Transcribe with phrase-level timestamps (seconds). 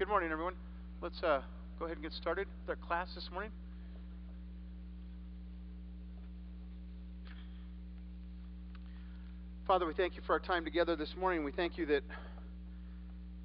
[0.00, 0.54] Good morning, everyone.
[1.02, 1.42] Let's uh,
[1.78, 3.50] go ahead and get started with our class this morning.
[9.66, 11.44] Father, we thank you for our time together this morning.
[11.44, 12.00] We thank you that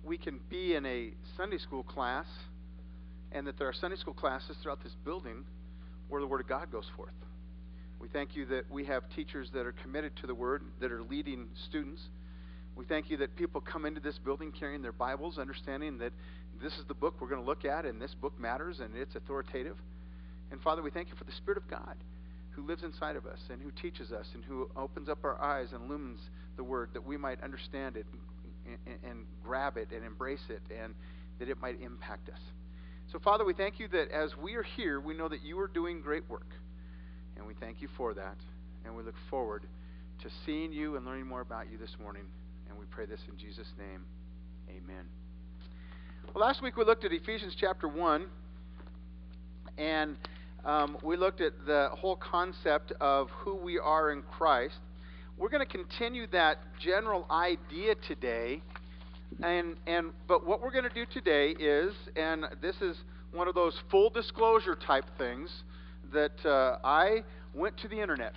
[0.02, 2.26] we can be in a Sunday school class
[3.34, 5.44] and that there are Sunday school classes throughout this building
[6.08, 7.12] where the Word of God goes forth.
[8.00, 11.04] We thank you that we have teachers that are committed to the Word, that are
[11.04, 12.02] leading students.
[12.78, 16.12] We thank you that people come into this building carrying their Bibles, understanding that
[16.66, 19.16] this is the book we're going to look at, and this book matters, and it's
[19.16, 19.78] authoritative.
[20.52, 21.96] And Father, we thank you for the Spirit of God
[22.52, 25.74] who lives inside of us and who teaches us and who opens up our eyes
[25.74, 26.22] and illumines
[26.58, 28.06] the Word that we might understand it
[28.66, 30.96] and, and grab it and embrace it and
[31.38, 32.40] that it might impact us.
[33.12, 35.68] So, Father, we thank you that as we are here, we know that you are
[35.68, 36.48] doing great work.
[37.38, 38.38] And we thank you for that.
[38.86, 39.64] And we look forward
[40.24, 42.24] to seeing you and learning more about you this morning.
[42.70, 44.06] And we pray this in Jesus' name.
[44.70, 45.06] Amen.
[46.34, 48.26] Last week we looked at Ephesians chapter 1.
[49.78, 50.18] And
[50.66, 54.76] um, we looked at the whole concept of who we are in Christ.
[55.38, 58.62] We're going to continue that general idea today.
[59.44, 62.98] And, and but what we're going to do today is, and this is
[63.32, 65.50] one of those full disclosure type things
[66.14, 67.24] that uh, I
[67.54, 68.34] went to the internet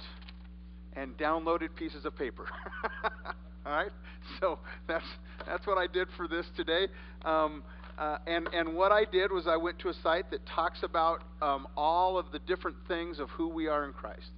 [0.94, 2.46] and downloaded pieces of paper.
[3.66, 3.92] All right,
[4.40, 5.04] so that's
[5.46, 6.88] that's what I did for this today.
[7.24, 7.62] Um,
[7.98, 11.24] uh, and and what I did was I went to a site that talks about
[11.42, 14.30] um, all of the different things of who we are in Christ.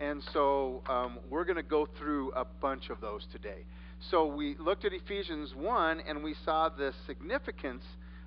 [0.00, 3.64] And so um, we're going to go through a bunch of those today.
[4.10, 7.82] So we looked at Ephesians 1 and we saw the significance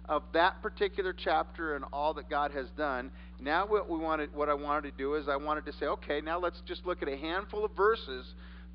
[0.09, 3.09] of that particular chapter and all that God has done.
[3.39, 6.19] Now what we wanted what I wanted to do is I wanted to say, okay,
[6.19, 8.25] now let's just look at a handful of verses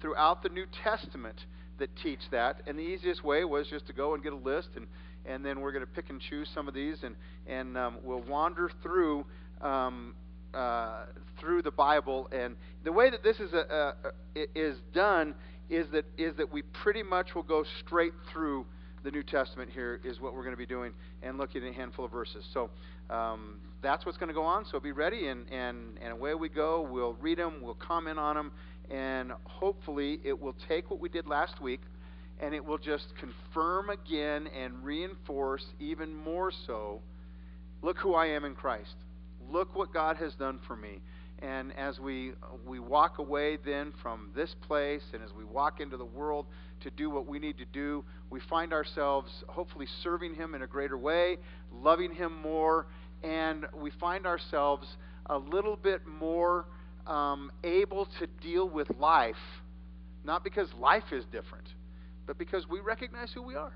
[0.01, 1.39] throughout the New Testament
[1.79, 2.63] that teach that.
[2.67, 4.87] And the easiest way was just to go and get a list and
[5.27, 7.15] and then we're going to pick and choose some of these and
[7.47, 9.25] and um, we'll wander through
[9.61, 10.15] um,
[10.55, 11.05] uh,
[11.39, 12.29] through the Bible.
[12.33, 13.95] And the way that this is a,
[14.35, 15.35] a, is done
[15.69, 18.67] is that is that we pretty much will go straight through
[19.07, 20.93] the New Testament here is what we're going to be doing
[21.23, 22.45] and looking at a handful of verses.
[22.53, 22.71] So
[23.09, 24.65] um, that's what's going to go on.
[24.65, 26.83] So be ready, and, and, and away we go.
[26.91, 28.51] We'll read them, we'll comment on them,
[28.91, 31.83] and hopefully it will take what we did last week
[32.41, 37.01] and it will just confirm again and reinforce even more so
[37.83, 38.95] look who I am in Christ.
[39.51, 41.01] Look what God has done for me.
[41.41, 42.33] And as we
[42.67, 46.47] we walk away then from this place and as we walk into the world
[46.81, 50.67] to do what we need to do, we find ourselves hopefully serving him in a
[50.67, 51.37] greater way,
[51.73, 52.87] loving him more,
[53.23, 54.87] and we find ourselves
[55.27, 56.67] a little bit more
[57.07, 59.37] um, able to deal with life,
[60.25, 61.67] not because life is different,
[62.27, 63.73] but because we recognize who we are.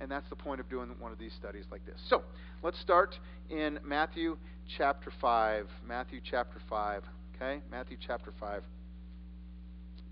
[0.00, 2.00] And that's the point of doing one of these studies like this.
[2.08, 2.22] So
[2.62, 3.18] let's start
[3.50, 4.36] in Matthew
[4.76, 5.66] chapter 5.
[5.86, 7.02] Matthew chapter 5.
[7.36, 7.60] Okay?
[7.70, 8.62] Matthew chapter 5.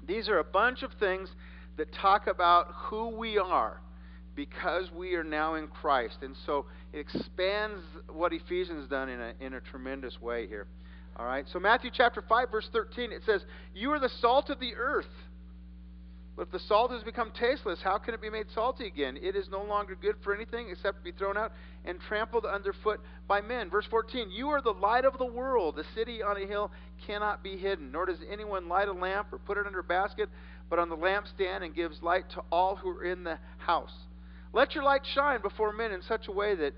[0.06, 1.28] These are a bunch of things
[1.76, 3.80] that talk about who we are
[4.34, 6.19] because we are now in Christ.
[6.22, 10.66] And so it expands what Ephesians done in a, in a tremendous way here.
[11.16, 11.47] All right?
[11.53, 13.44] So Matthew chapter 5 verse 13 it says,
[13.75, 15.10] "You are the salt of the earth."
[16.36, 19.18] But if the salt has become tasteless, how can it be made salty again?
[19.20, 21.52] It is no longer good for anything except to be thrown out
[21.84, 23.68] and trampled underfoot by men.
[23.68, 25.78] Verse 14 You are the light of the world.
[25.78, 26.70] A city on a hill
[27.06, 30.28] cannot be hidden, nor does anyone light a lamp or put it under a basket,
[30.70, 33.94] but on the lampstand and gives light to all who are in the house.
[34.52, 36.74] Let your light shine before men in such a way that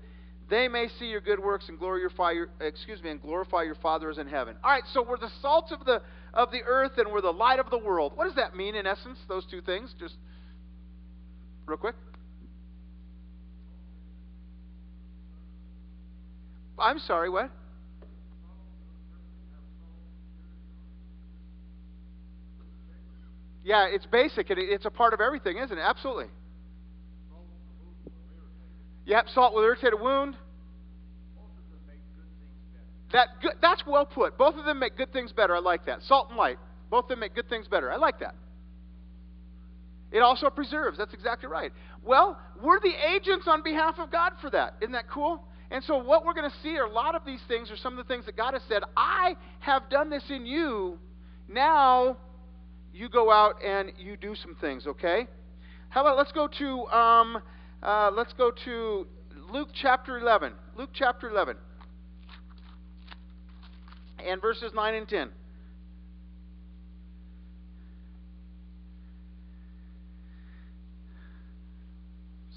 [0.49, 4.09] they may see your good works and glorify your excuse me and glorify your Father
[4.09, 4.55] is in heaven.
[4.63, 6.01] All right, so we're the salt of the
[6.33, 8.13] of the earth and we're the light of the world.
[8.15, 9.93] What does that mean in essence, those two things?
[9.99, 10.15] Just
[11.65, 11.95] real quick.
[16.77, 17.51] I'm sorry, what?
[23.63, 25.81] Yeah, it's basic and it's a part of everything, isn't it?
[25.81, 26.27] Absolutely.
[29.05, 30.35] Yep, salt will irritate a wound.
[33.11, 34.37] That good, that's well put.
[34.37, 35.55] Both of them make good things better.
[35.55, 36.01] I like that.
[36.03, 36.57] Salt and light.
[36.89, 37.91] Both of them make good things better.
[37.91, 38.35] I like that.
[40.11, 40.97] It also preserves.
[40.97, 41.71] That's exactly right.
[42.03, 44.75] Well, we're the agents on behalf of God for that.
[44.81, 45.43] Isn't that cool?
[45.71, 47.97] And so, what we're going to see are a lot of these things are some
[47.97, 50.99] of the things that God has said, I have done this in you.
[51.49, 52.17] Now,
[52.93, 55.27] you go out and you do some things, okay?
[55.89, 57.41] How about let's go to, um,
[57.83, 59.05] uh, let's go to
[59.51, 60.53] Luke chapter 11.
[60.75, 61.57] Luke chapter 11
[64.25, 65.29] and verses 9 and 10.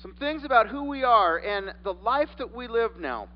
[0.06, 3.26] some things about who we are and the life that we live now.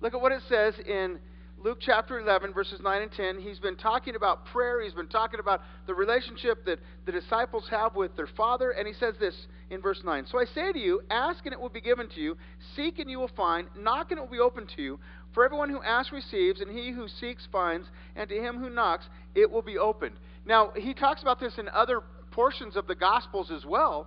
[0.00, 1.18] Look at what it says in
[1.62, 3.40] Luke chapter 11, verses 9 and 10.
[3.40, 4.82] He's been talking about prayer.
[4.82, 8.70] He's been talking about the relationship that the disciples have with their Father.
[8.70, 9.34] And he says this
[9.74, 12.20] in verse 9 So I say to you, ask and it will be given to
[12.20, 12.36] you,
[12.74, 14.98] seek and you will find, knock and it will be opened to you.
[15.34, 19.04] For everyone who asks receives, and he who seeks finds, and to him who knocks
[19.34, 20.14] it will be opened.
[20.46, 24.06] Now, he talks about this in other portions of the Gospels as well.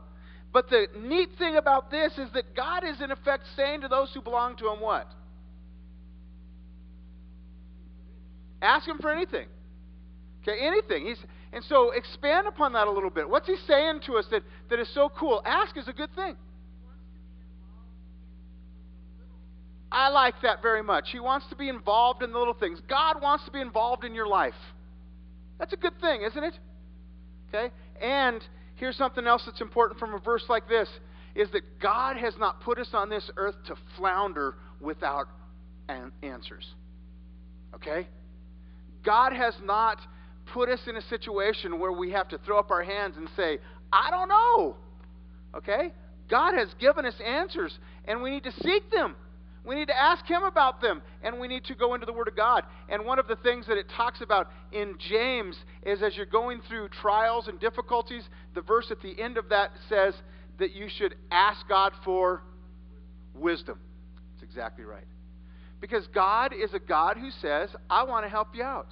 [0.54, 4.12] But the neat thing about this is that God is, in effect, saying to those
[4.14, 5.12] who belong to him what?
[8.62, 9.48] Ask him for anything.
[10.42, 11.06] Okay, anything.
[11.06, 11.18] He's,
[11.54, 13.30] and so expand upon that a little bit.
[13.30, 15.42] What's he saying to us that, that is so cool?
[15.46, 16.36] Ask is a good thing.
[19.92, 21.10] I like that very much.
[21.12, 22.80] He wants to be involved in the little things.
[22.90, 24.54] God wants to be involved in your life.
[25.60, 26.54] That's a good thing, isn't it?
[27.48, 27.74] Okay?
[28.02, 28.44] And
[28.76, 30.90] here's something else that's important from a verse like this
[31.36, 35.28] is that God has not put us on this earth to flounder without
[35.88, 36.66] an- answers.
[37.76, 38.08] Okay?
[39.06, 40.00] God has not
[40.54, 43.60] put us in a situation where we have to throw up our hands and say,
[43.92, 44.76] I don't know.
[45.56, 45.94] Okay?
[46.30, 49.16] God has given us answers, and we need to seek them.
[49.66, 52.30] We need to ask Him about them, and we need to go into the Word
[52.30, 52.64] of God.
[52.90, 56.62] And one of the things that it talks about in James is as you're going
[56.68, 58.24] through trials and difficulties,
[58.56, 60.14] the verse at the end of that says
[60.60, 62.44] that you should ask God for
[63.36, 63.80] wisdom.
[64.34, 65.04] That's exactly right.
[65.82, 68.88] Because God is a God who says, I want to help you out.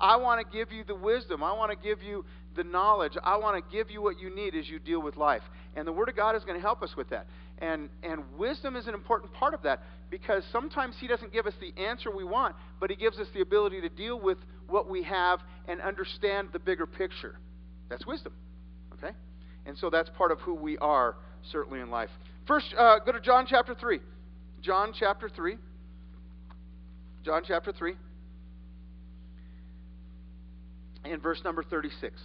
[0.00, 1.42] I want to give you the wisdom.
[1.42, 2.24] I want to give you
[2.56, 3.12] the knowledge.
[3.22, 5.42] I want to give you what you need as you deal with life.
[5.76, 7.26] And the Word of God is going to help us with that.
[7.58, 11.54] And, and wisdom is an important part of that because sometimes He doesn't give us
[11.60, 14.38] the answer we want, but He gives us the ability to deal with
[14.68, 17.36] what we have and understand the bigger picture.
[17.88, 18.32] That's wisdom.
[18.94, 19.14] Okay?
[19.66, 21.16] And so that's part of who we are,
[21.52, 22.10] certainly in life.
[22.46, 24.00] First, uh, go to John chapter 3.
[24.60, 25.56] John chapter 3.
[27.24, 27.94] John chapter 3.
[31.04, 32.20] And verse number 36.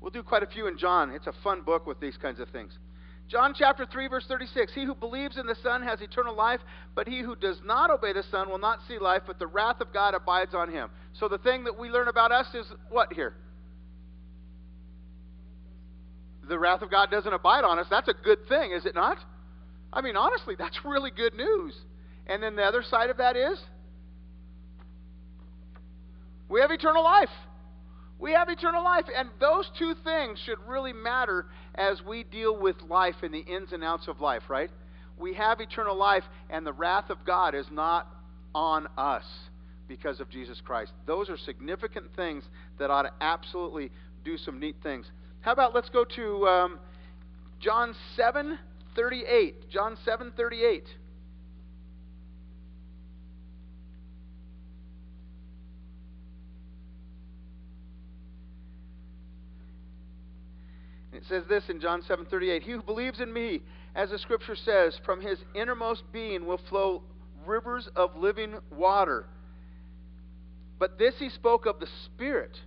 [0.00, 1.10] We'll do quite a few in John.
[1.10, 2.72] It's a fun book with these kinds of things.
[3.28, 6.60] John chapter 3, verse 36 He who believes in the Son has eternal life,
[6.94, 9.80] but he who does not obey the Son will not see life, but the wrath
[9.80, 10.88] of God abides on him.
[11.12, 13.34] So the thing that we learn about us is what here?
[16.48, 17.86] The wrath of God doesn't abide on us.
[17.90, 19.18] That's a good thing, is it not?
[19.92, 21.74] I mean, honestly, that's really good news.
[22.28, 23.58] And then the other side of that is
[26.48, 27.30] we have eternal life.
[28.18, 29.04] We have eternal life.
[29.14, 33.72] And those two things should really matter as we deal with life and the ins
[33.72, 34.70] and outs of life, right?
[35.18, 38.06] We have eternal life, and the wrath of God is not
[38.54, 39.24] on us
[39.88, 40.92] because of Jesus Christ.
[41.06, 42.44] Those are significant things
[42.78, 43.90] that ought to absolutely
[44.24, 45.06] do some neat things.
[45.40, 46.78] How about let's go to um,
[47.60, 48.58] John 7
[48.94, 49.70] 38.
[49.70, 50.84] John 7 38.
[61.18, 63.60] It says this in John 7:38, "He who believes in me,
[63.96, 67.02] as the scripture says, from his innermost being will flow
[67.44, 69.26] rivers of living water."
[70.78, 72.62] But this he spoke of the Spirit,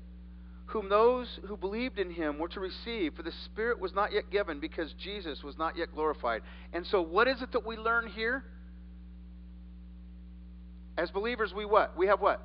[0.66, 4.30] whom those who believed in him were to receive, for the Spirit was not yet
[4.30, 6.44] given because Jesus was not yet glorified.
[6.74, 8.44] And so what is it that we learn here?
[10.98, 11.96] As believers, we what?
[11.96, 12.42] We have what?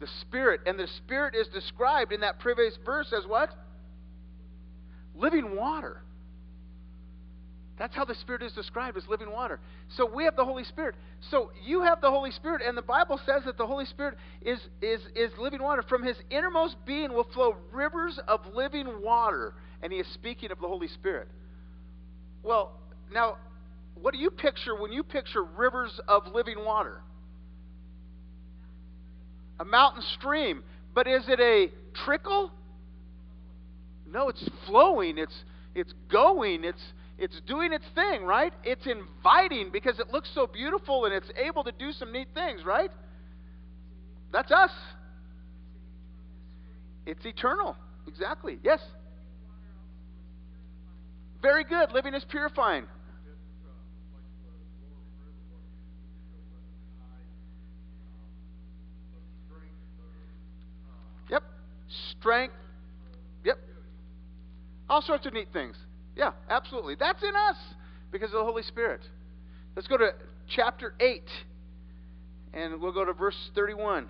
[0.00, 0.60] The Spirit.
[0.66, 3.54] And the Spirit is described in that previous verse as what?
[5.18, 6.02] Living water.
[7.78, 9.60] That's how the Spirit is described as living water.
[9.96, 10.94] So we have the Holy Spirit.
[11.30, 14.58] So you have the Holy Spirit, and the Bible says that the Holy Spirit is,
[14.80, 15.82] is, is living water.
[15.82, 19.52] From his innermost being will flow rivers of living water.
[19.82, 21.28] And he is speaking of the Holy Spirit.
[22.42, 22.72] Well,
[23.12, 23.36] now,
[24.00, 27.02] what do you picture when you picture rivers of living water?
[29.60, 30.62] A mountain stream.
[30.94, 31.70] But is it a
[32.04, 32.52] trickle?
[34.10, 35.44] No, it's flowing, it's
[35.74, 36.82] it's going, it's
[37.18, 38.52] it's doing its thing, right?
[38.64, 42.64] It's inviting because it looks so beautiful and it's able to do some neat things,
[42.64, 42.90] right?
[44.32, 44.70] That's us.
[47.06, 47.76] It's eternal.
[48.06, 48.58] Exactly.
[48.62, 48.80] Yes.
[51.40, 51.92] Very good.
[51.92, 52.86] Living is purifying.
[61.30, 61.42] Yep.
[62.18, 62.54] Strength
[64.88, 65.76] all sorts of neat things.
[66.16, 66.94] Yeah, absolutely.
[66.98, 67.56] That's in us
[68.10, 69.00] because of the Holy Spirit.
[69.74, 70.10] Let's go to
[70.48, 71.22] chapter 8,
[72.54, 74.08] and we'll go to verse 31.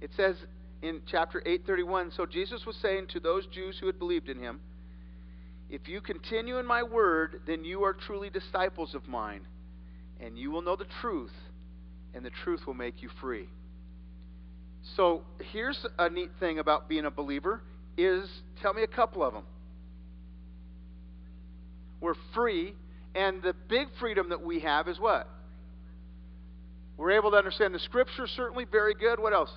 [0.00, 0.36] It says
[0.82, 4.60] in chapter 831 So Jesus was saying to those Jews who had believed in him,
[5.70, 9.46] If you continue in my word, then you are truly disciples of mine,
[10.20, 11.32] and you will know the truth,
[12.12, 13.48] and the truth will make you free.
[14.96, 15.22] So
[15.52, 17.62] here's a neat thing about being a believer
[17.96, 18.28] is
[18.60, 19.44] tell me a couple of them.
[22.00, 22.74] We're free,
[23.14, 25.28] and the big freedom that we have is what?
[26.96, 29.18] We're able to understand the scripture, certainly very good.
[29.18, 29.50] What else?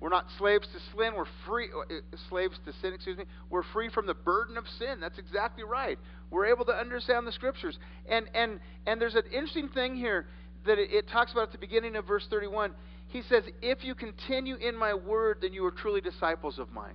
[0.00, 1.14] We're not slaves to sin.
[1.16, 3.24] We're free, uh, uh, slaves to sin, excuse me.
[3.50, 5.00] We're free from the burden of sin.
[5.00, 5.98] That's exactly right.
[6.30, 7.76] We're able to understand the scriptures.
[8.08, 10.26] And, and, and there's an interesting thing here
[10.66, 12.72] that it, it talks about at the beginning of verse 31.
[13.08, 16.94] He says, If you continue in my word, then you are truly disciples of mine.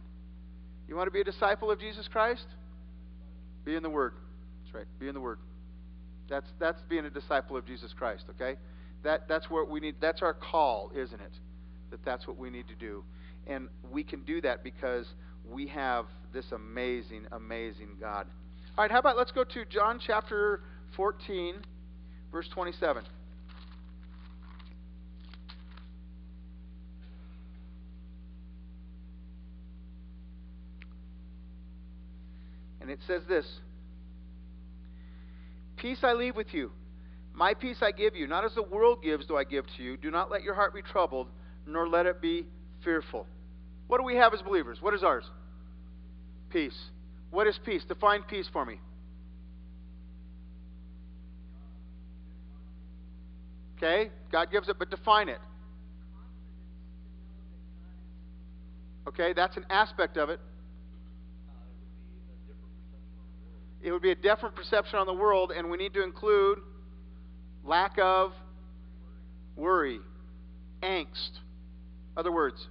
[0.88, 2.46] You want to be a disciple of Jesus Christ?
[3.66, 4.14] Be in the word.
[4.64, 4.86] That's right.
[5.00, 5.40] Be in the word.
[6.30, 8.58] That's, that's being a disciple of Jesus Christ, okay?
[9.04, 9.96] That, that's what we need.
[10.00, 11.34] That's our call, isn't it?
[11.92, 13.04] That that's what we need to do.
[13.48, 15.06] And we can do that because
[15.50, 18.28] we have this amazing, amazing God.
[18.78, 20.62] All right, how about let's go to John chapter
[20.96, 21.56] 14,
[22.32, 23.04] verse 27.
[32.94, 33.46] It says this
[35.78, 36.72] Peace I leave with you.
[37.34, 38.28] My peace I give you.
[38.28, 39.98] Not as the world gives, do I give to you.
[39.98, 41.28] Do not let your heart be troubled,
[41.66, 42.46] nor let it be
[42.84, 43.26] fearful.
[43.88, 44.78] What do we have as believers?
[44.80, 45.26] What is ours?
[46.52, 46.78] Peace.
[47.32, 47.84] What is peace?
[47.88, 48.80] Define peace for me.
[53.78, 54.12] Okay?
[54.32, 55.40] God gives it, but define it.
[59.08, 60.40] Okay, that's an aspect of it.
[63.84, 66.60] It would be a different perception on the world, and we need to include
[67.66, 68.32] lack of
[69.58, 70.00] worry,
[70.82, 71.32] angst.
[72.16, 72.66] Other words,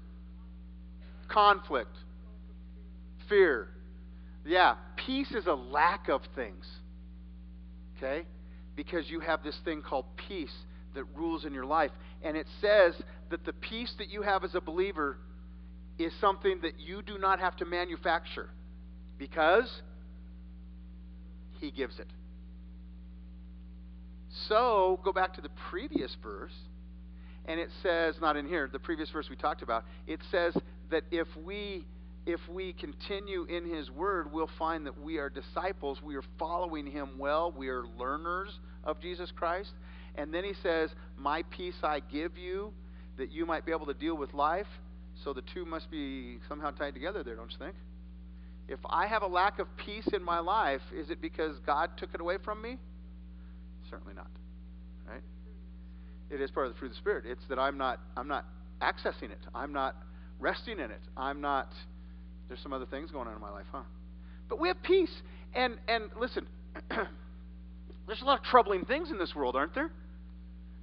[1.28, 1.96] conflict,
[3.28, 3.68] fear.
[4.44, 4.76] Yeah,
[5.06, 6.66] peace is a lack of things.
[7.96, 8.26] Okay?
[8.74, 10.54] Because you have this thing called peace
[10.94, 11.90] that rules in your life.
[12.22, 12.94] And it says
[13.30, 15.18] that the peace that you have as a believer
[15.98, 18.48] is something that you do not have to manufacture.
[19.18, 19.70] Because
[21.62, 22.08] he gives it.
[24.48, 26.52] So, go back to the previous verse,
[27.46, 30.54] and it says, not in here, the previous verse we talked about, it says
[30.90, 31.86] that if we
[32.24, 36.00] if we continue in his word, we'll find that we are disciples.
[36.00, 37.50] We are following him well.
[37.50, 39.72] We are learners of Jesus Christ.
[40.14, 42.72] And then he says, My peace I give you,
[43.18, 44.68] that you might be able to deal with life.
[45.24, 47.74] So the two must be somehow tied together there, don't you think?
[48.68, 52.14] If I have a lack of peace in my life, is it because God took
[52.14, 52.78] it away from me?
[53.90, 54.30] Certainly not.
[55.08, 55.22] Right?
[56.30, 57.24] It is part of the fruit of the Spirit.
[57.26, 58.46] It's that I'm not I'm not
[58.80, 59.40] accessing it.
[59.54, 59.96] I'm not
[60.38, 61.00] resting in it.
[61.16, 61.72] I'm not
[62.48, 63.82] there's some other things going on in my life, huh?
[64.48, 65.12] But we have peace.
[65.54, 66.46] And and listen,
[68.06, 69.90] there's a lot of troubling things in this world, aren't there?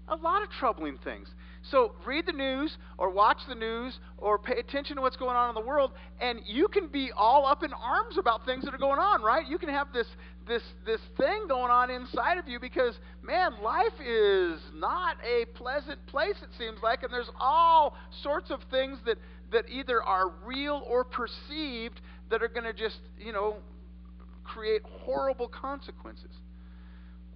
[0.08, 1.28] A lot of troubling things.
[1.64, 5.50] So read the news or watch the news or pay attention to what's going on
[5.50, 8.80] in the world, and you can be all up in arms about things that are
[8.80, 9.48] going on, right?
[9.48, 10.08] You can have this
[10.48, 16.06] this this thing going on inside of you because man, life is not a pleasant
[16.08, 19.18] place it seems like, and there's all sorts of things that
[19.52, 23.58] that either are real or perceived that are going to just, you know,
[24.44, 26.32] create horrible consequences.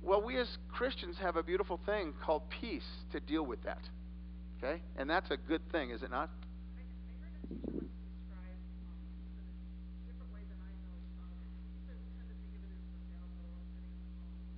[0.02, 3.82] Well, we as Christians have a beautiful thing called peace to deal with that.
[4.64, 4.82] Okay?
[4.96, 6.30] And that's a good thing, is it not?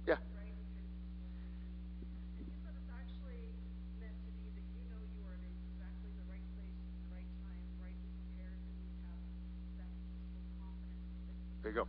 [0.05, 0.17] Yeah.
[11.63, 11.87] There you go.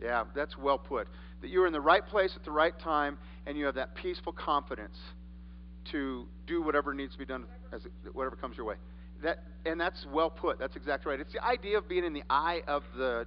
[0.00, 1.08] Yeah, that's well put.
[1.40, 4.32] That you're in the right place at the right time and you have that peaceful
[4.32, 4.96] confidence
[5.92, 7.82] to do whatever needs to be done as
[8.12, 8.76] whatever comes your way.
[9.22, 10.58] That and that's well put.
[10.58, 11.20] That's exactly right.
[11.20, 13.26] It's the idea of being in the eye of the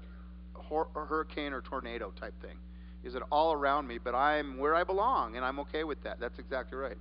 [0.54, 2.58] hor- hurricane or tornado type thing.
[3.04, 6.20] Is it all around me, but I'm where I belong and I'm okay with that.
[6.20, 6.98] That's exactly right.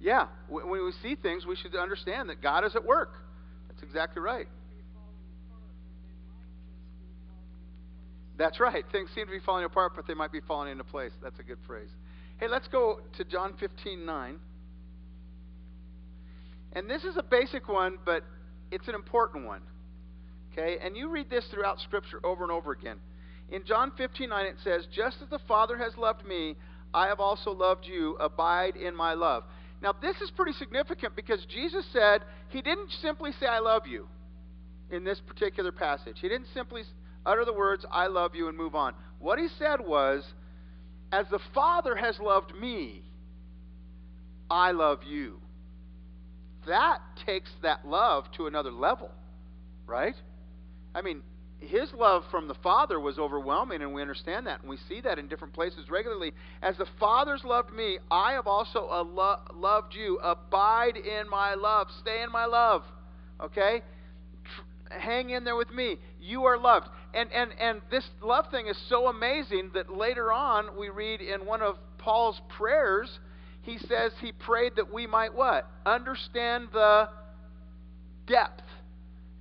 [0.00, 3.12] Yeah, when we see things, we should understand that God is at work.
[3.82, 4.46] That's exactly right.
[8.38, 8.84] That's right.
[8.92, 11.10] Things seem to be falling apart, but they might be falling into place.
[11.20, 11.88] That's a good phrase.
[12.38, 14.36] Hey, let's go to John 15 9.
[16.74, 18.22] And this is a basic one, but
[18.70, 19.62] it's an important one.
[20.52, 20.78] Okay?
[20.82, 22.98] And you read this throughout Scripture over and over again.
[23.50, 26.54] In John 15 9, it says, Just as the Father has loved me,
[26.94, 28.16] I have also loved you.
[28.20, 29.42] Abide in my love.
[29.82, 34.06] Now, this is pretty significant because Jesus said, He didn't simply say, I love you
[34.90, 36.18] in this particular passage.
[36.20, 36.82] He didn't simply
[37.26, 38.94] utter the words, I love you, and move on.
[39.18, 40.24] What he said was,
[41.10, 43.02] As the Father has loved me,
[44.48, 45.40] I love you.
[46.68, 49.10] That takes that love to another level,
[49.86, 50.14] right?
[50.94, 51.22] I mean,
[51.62, 55.18] his love from the Father was overwhelming, and we understand that, and we see that
[55.18, 56.32] in different places regularly.
[56.60, 60.18] As the Father's loved me, I have also uh, lo- loved you.
[60.22, 61.88] Abide in my love.
[62.00, 62.82] Stay in my love.
[63.40, 63.82] Okay?
[64.44, 65.98] Tr- hang in there with me.
[66.20, 66.88] You are loved.
[67.14, 71.46] And, and, and this love thing is so amazing that later on we read in
[71.46, 73.20] one of Paul's prayers,
[73.62, 75.70] he says he prayed that we might what?
[75.86, 77.08] Understand the
[78.26, 78.62] depth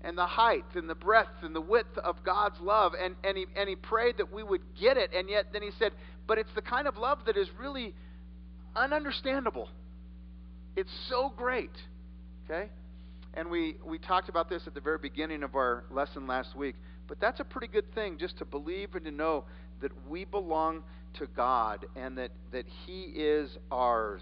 [0.03, 2.93] and the height and the breadth and the width of God's love.
[3.01, 5.12] And, and, he, and he prayed that we would get it.
[5.15, 5.91] And yet then he said,
[6.27, 7.93] but it's the kind of love that is really
[8.75, 9.67] ununderstandable.
[10.75, 11.72] It's so great.
[12.46, 12.70] Okay?
[13.34, 16.75] And we, we talked about this at the very beginning of our lesson last week.
[17.08, 19.46] But that's a pretty good thing just to believe and to know
[19.81, 20.84] that we belong
[21.15, 24.22] to God and that, that He is ours.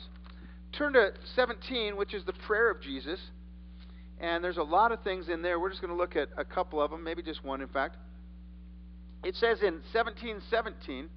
[0.71, 3.19] Turn to 17, which is the prayer of Jesus.
[4.19, 5.59] And there's a lot of things in there.
[5.59, 7.97] We're just going to look at a couple of them, maybe just one, in fact.
[9.23, 11.09] It says in 1717,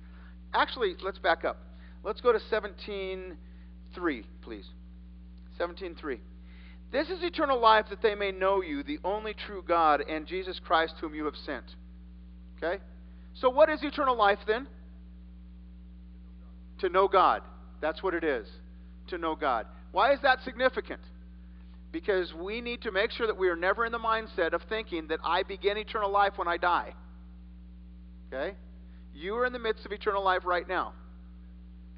[0.54, 1.58] actually, let's back up.
[2.04, 4.66] Let's go to 17.3, please.
[5.58, 6.18] 17.3.
[6.90, 10.60] This is eternal life that they may know you, the only true God, and Jesus
[10.64, 11.64] Christ, whom you have sent.
[12.58, 12.82] Okay?
[13.34, 14.66] So, what is eternal life then?
[16.80, 17.42] To know God.
[17.80, 18.46] That's what it is.
[19.08, 19.66] To know God.
[19.92, 21.00] Why is that significant?
[21.92, 25.08] Because we need to make sure that we are never in the mindset of thinking
[25.08, 26.94] that I begin eternal life when I die.
[28.32, 28.56] Okay?
[29.14, 30.94] You are in the midst of eternal life right now.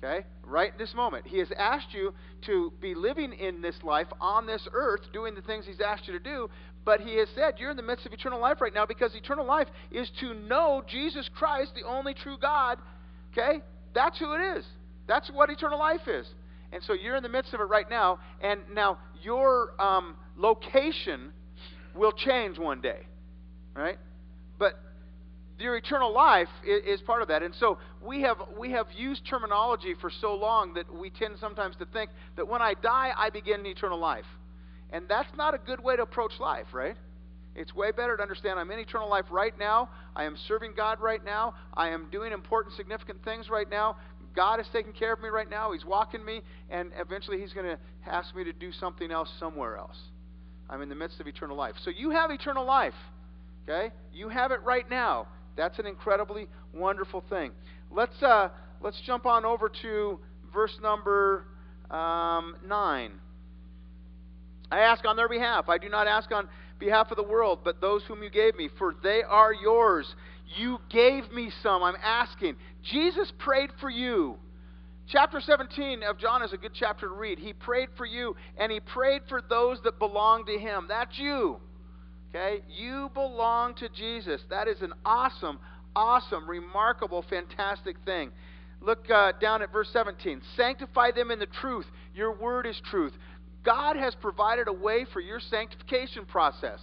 [0.02, 0.26] Okay?
[0.44, 1.26] Right in this moment.
[1.26, 2.12] He has asked you
[2.46, 6.12] to be living in this life on this earth, doing the things He's asked you
[6.12, 6.50] to do,
[6.84, 9.46] but He has said you're in the midst of eternal life right now because eternal
[9.46, 12.78] life is to know Jesus Christ, the only true God.
[13.32, 13.60] Okay?
[13.94, 14.64] That's who it is.
[15.06, 16.26] That's what eternal life is.
[16.74, 21.32] And so you're in the midst of it right now, and now your um, location
[21.94, 23.06] will change one day,
[23.76, 23.96] right?
[24.58, 24.74] But
[25.56, 27.44] your eternal life is, part of that.
[27.44, 31.76] And so we have we have used terminology for so long that we tend sometimes
[31.76, 34.26] to think that when I die, I begin eternal life.
[34.90, 36.96] And that's not a good way to approach life, right?
[37.54, 39.88] It's way better to understand I'm in eternal life right now.
[40.16, 41.54] I am serving God right now.
[41.74, 43.96] I am doing important, significant things right now.
[44.34, 45.72] God is taking care of me right now.
[45.72, 49.76] He's walking me, and eventually He's going to ask me to do something else somewhere
[49.76, 49.96] else.
[50.68, 51.74] I'm in the midst of eternal life.
[51.84, 52.94] So you have eternal life.
[53.64, 53.92] Okay?
[54.12, 55.26] You have it right now.
[55.56, 57.52] That's an incredibly wonderful thing.
[57.90, 58.48] Let's uh,
[58.80, 60.18] let's jump on over to
[60.52, 61.44] verse number
[61.90, 63.12] um, nine.
[64.70, 65.68] I ask on their behalf.
[65.68, 68.68] I do not ask on behalf of the world, but those whom you gave me,
[68.78, 70.12] for they are yours.
[70.56, 71.82] You gave me some.
[71.82, 72.56] I'm asking.
[72.82, 74.36] Jesus prayed for you.
[75.06, 77.38] Chapter 17 of John is a good chapter to read.
[77.38, 80.86] He prayed for you, and he prayed for those that belong to him.
[80.88, 81.58] That's you.
[82.30, 82.62] Okay?
[82.68, 84.40] You belong to Jesus.
[84.48, 85.58] That is an awesome,
[85.94, 88.30] awesome, remarkable, fantastic thing.
[88.80, 90.40] Look uh, down at verse 17.
[90.56, 91.86] Sanctify them in the truth.
[92.14, 93.12] Your word is truth.
[93.64, 96.80] God has provided a way for your sanctification process,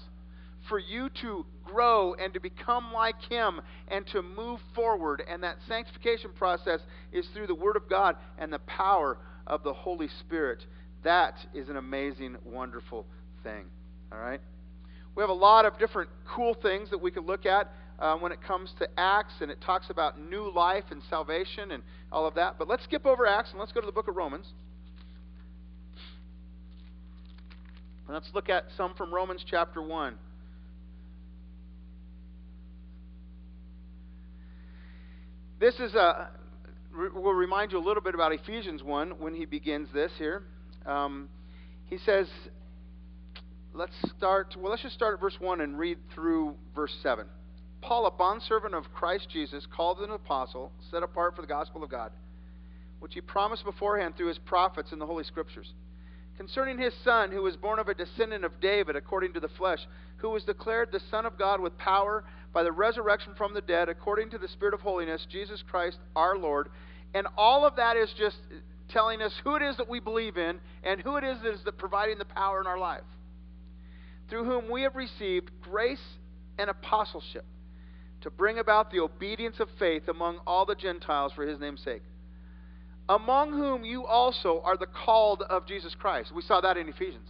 [0.67, 5.23] for you to grow and to become like Him and to move forward.
[5.29, 6.79] And that sanctification process
[7.11, 10.65] is through the Word of God and the power of the Holy Spirit.
[11.03, 13.05] That is an amazing, wonderful
[13.43, 13.65] thing.
[14.11, 14.41] All right?
[15.15, 18.31] We have a lot of different cool things that we could look at uh, when
[18.31, 22.35] it comes to Acts, and it talks about new life and salvation and all of
[22.35, 22.55] that.
[22.57, 24.47] But let's skip over Acts and let's go to the book of Romans.
[28.09, 30.15] Let's look at some from Romans chapter 1.
[35.61, 36.27] This is a.
[36.91, 40.41] We'll remind you a little bit about Ephesians 1 when he begins this here.
[40.87, 41.29] Um,
[41.85, 42.27] he says,
[43.71, 47.27] let's start, well, let's just start at verse 1 and read through verse 7.
[47.79, 51.91] Paul, a bondservant of Christ Jesus, called an apostle, set apart for the gospel of
[51.91, 52.11] God,
[52.99, 55.71] which he promised beforehand through his prophets in the Holy Scriptures,
[56.37, 59.79] concerning his Son, who was born of a descendant of David according to the flesh,
[60.17, 63.89] who was declared the Son of God with power by the resurrection from the dead,
[63.89, 66.69] according to the Spirit of holiness, Jesus Christ our Lord.
[67.13, 68.37] And all of that is just
[68.89, 71.61] telling us who it is that we believe in and who it is that is
[71.77, 73.01] providing the power in our life
[74.29, 76.01] through whom we have received grace
[76.57, 77.45] and apostleship
[78.21, 82.03] to bring about the obedience of faith among all the Gentiles for his name's sake,
[83.09, 86.31] among whom you also are the called of Jesus Christ.
[86.33, 87.29] We saw that in Ephesians.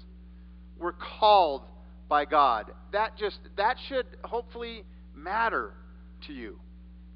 [0.77, 1.63] We're called
[2.07, 2.71] by God.
[2.91, 4.83] That just that should hopefully
[5.23, 5.73] matter
[6.27, 6.59] to you.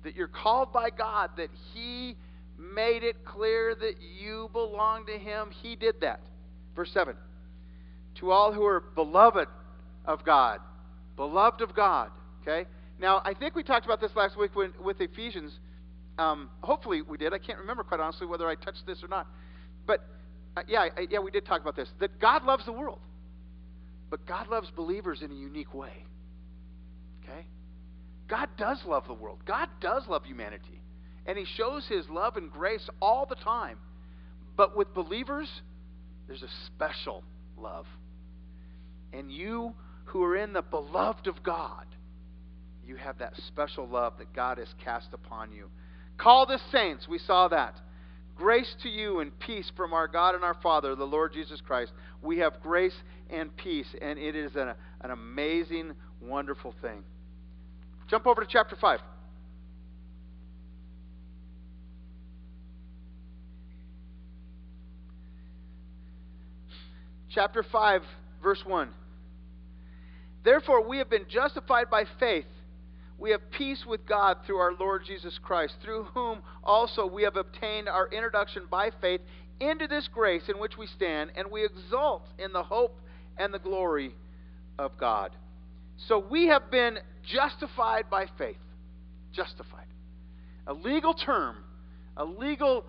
[0.04, 2.16] That you're called by God, that he
[2.58, 5.50] made it clear that you belong to him.
[5.62, 6.22] He did that.
[6.76, 7.16] Verse 7.
[8.20, 9.48] To all who are beloved
[10.06, 10.60] of God,
[11.16, 12.68] beloved of God, okay?
[13.00, 15.52] Now, I think we talked about this last week when, with Ephesians.
[16.18, 17.34] Um, hopefully, we did.
[17.34, 19.28] I can't remember quite honestly whether I touched this or not.
[19.86, 20.06] But
[20.56, 21.90] uh, yeah, I, yeah, we did talk about this.
[22.00, 23.00] That God loves the world,
[24.10, 26.06] but God loves believers in a unique way.
[27.24, 27.46] Okay?
[28.28, 29.40] God does love the world.
[29.46, 30.82] God does love humanity.
[31.26, 33.78] And He shows His love and grace all the time.
[34.56, 35.50] But with believers,
[36.28, 37.24] there's a special
[37.58, 37.86] love.
[39.14, 39.74] And you
[40.06, 41.86] who are in the beloved of God,
[42.86, 45.70] you have that special love that God has cast upon you.
[46.18, 47.80] Call the saints, we saw that.
[48.36, 51.94] Grace to you and peace from our God and our Father, the Lord Jesus Christ.
[52.22, 52.96] We have grace
[53.30, 57.04] and peace, and it is an, an amazing, wonderful thing.
[58.08, 59.00] Jump over to chapter 5.
[67.30, 68.02] Chapter 5,
[68.42, 68.90] verse 1.
[70.44, 72.46] Therefore, we have been justified by faith
[73.18, 77.38] we have peace with God through our Lord Jesus Christ, through whom also we have
[77.38, 79.22] obtained our introduction by faith
[79.60, 83.00] into this grace in which we stand, and we exult in the hope
[83.38, 84.14] and the glory
[84.78, 85.32] of God.
[85.98, 88.58] So we have been justified by faith.
[89.34, 89.86] Justified.
[90.68, 91.58] A legal term,
[92.18, 92.86] a legal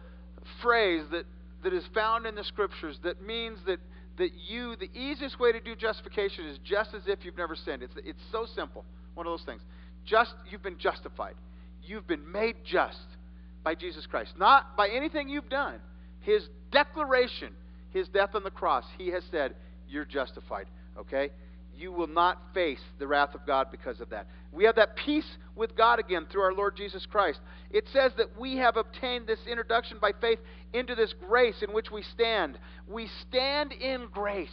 [0.63, 1.25] phrase that,
[1.63, 3.79] that is found in the scriptures that means that,
[4.19, 7.83] that you, the easiest way to do justification is just as if you've never sinned.
[7.83, 8.85] It's, it's so simple.
[9.15, 9.63] One of those things.
[10.05, 11.35] Just you've been justified.
[11.83, 13.07] You've been made just
[13.63, 14.33] by Jesus Christ.
[14.39, 15.81] Not by anything you've done.
[16.21, 16.43] His
[16.73, 17.53] declaration,
[17.91, 19.55] his death on the cross, he has said,
[19.89, 20.67] You're justified.
[20.99, 21.31] Okay?
[21.77, 24.27] You will not face the wrath of God because of that.
[24.51, 27.39] We have that peace with God again through our Lord Jesus Christ.
[27.71, 30.39] It says that we have obtained this introduction by faith
[30.73, 32.59] into this grace in which we stand.
[32.89, 34.49] We stand in grace.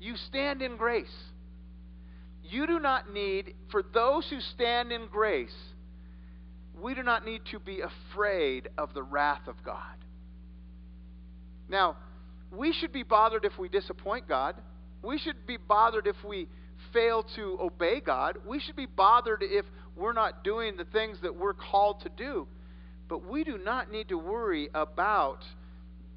[0.00, 1.14] You stand in grace.
[2.42, 5.54] You do not need, for those who stand in grace,
[6.80, 9.78] we do not need to be afraid of the wrath of God.
[11.68, 11.96] Now,
[12.50, 14.56] we should be bothered if we disappoint God.
[15.02, 16.48] We should be bothered if we
[16.92, 18.38] fail to obey God.
[18.46, 19.64] We should be bothered if
[19.96, 22.46] we're not doing the things that we're called to do.
[23.08, 25.44] But we do not need to worry about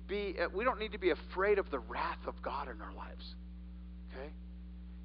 [0.07, 2.93] be uh, we don't need to be afraid of the wrath of God in our
[2.93, 3.35] lives.
[4.11, 4.29] Okay?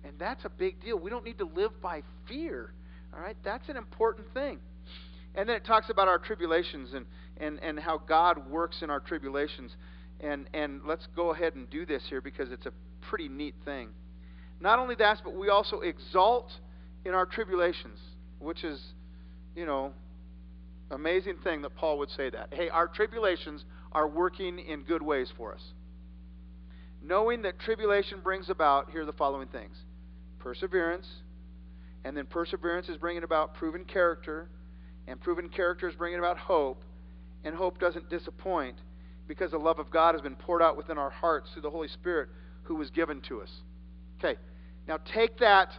[0.04, 0.98] And that's a big deal.
[0.98, 2.72] We don't need to live by fear.
[3.14, 3.36] All right?
[3.44, 4.58] That's an important thing.
[5.34, 9.00] And then it talks about our tribulations and, and, and how God works in our
[9.00, 9.72] tribulations.
[10.20, 13.88] And, and let's go ahead and do this here because it's a pretty neat thing.
[14.60, 16.50] Not only that, but we also exalt
[17.04, 17.98] in our tribulations,
[18.38, 18.80] which is,
[19.56, 19.92] you know,
[20.90, 22.52] amazing thing that Paul would say that.
[22.52, 25.62] Hey, our tribulations are working in good ways for us.
[27.02, 29.76] Knowing that tribulation brings about, here are the following things
[30.38, 31.06] perseverance,
[32.04, 34.48] and then perseverance is bringing about proven character,
[35.06, 36.82] and proven character is bringing about hope,
[37.44, 38.76] and hope doesn't disappoint
[39.28, 41.88] because the love of God has been poured out within our hearts through the Holy
[41.88, 42.28] Spirit
[42.70, 43.50] who was given to us.
[44.20, 44.38] Okay,
[44.86, 45.70] now take that,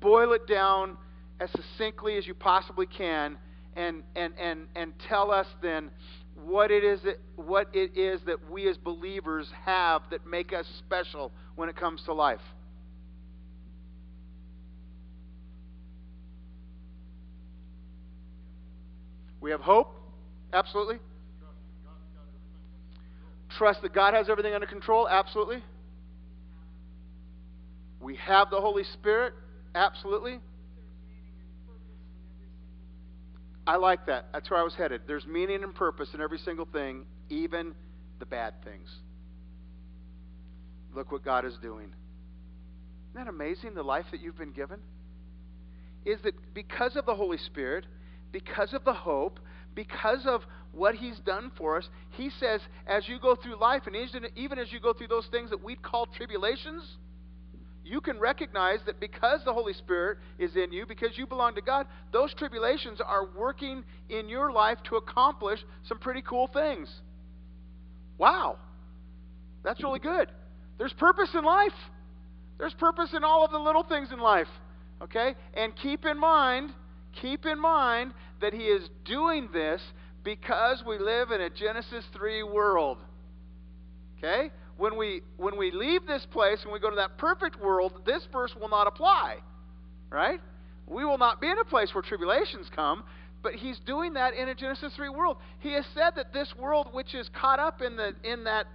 [0.00, 0.96] boil it down
[1.40, 3.36] as succinctly as you possibly can,
[3.74, 5.90] and, and, and, and tell us then
[6.36, 10.66] what it is that what it is that we as believers have that make us
[10.78, 12.38] special when it comes to life.
[19.40, 19.96] We have hope,
[20.52, 21.00] absolutely.
[23.58, 25.64] Trust that God has everything under control, absolutely.
[28.00, 29.34] We have the Holy Spirit,
[29.74, 30.40] absolutely.
[33.66, 34.26] I like that.
[34.32, 35.02] That's where I was headed.
[35.06, 37.74] There's meaning and purpose in every single thing, even
[38.18, 38.88] the bad things.
[40.94, 41.92] Look what God is doing.
[43.10, 44.80] Isn't that amazing, the life that you've been given?
[46.04, 47.84] Is that because of the Holy Spirit,
[48.32, 49.38] because of the hope,
[49.74, 53.94] because of what He's done for us, He says, as you go through life, and
[54.36, 56.82] even as you go through those things that we'd call tribulations,
[57.90, 61.60] you can recognize that because the Holy Spirit is in you, because you belong to
[61.60, 66.88] God, those tribulations are working in your life to accomplish some pretty cool things.
[68.16, 68.58] Wow.
[69.64, 70.28] That's really good.
[70.78, 71.72] There's purpose in life.
[72.58, 74.48] There's purpose in all of the little things in life.
[75.02, 75.34] Okay?
[75.54, 76.70] And keep in mind,
[77.20, 79.80] keep in mind that he is doing this
[80.22, 82.98] because we live in a Genesis 3 world.
[84.18, 84.50] Okay?
[84.80, 88.26] When we when we leave this place and we go to that perfect world, this
[88.32, 89.36] verse will not apply.
[90.08, 90.40] Right?
[90.86, 93.04] We will not be in a place where tribulations come,
[93.42, 95.36] but he's doing that in a Genesis 3 world.
[95.58, 98.68] He has said that this world which is caught up in the in that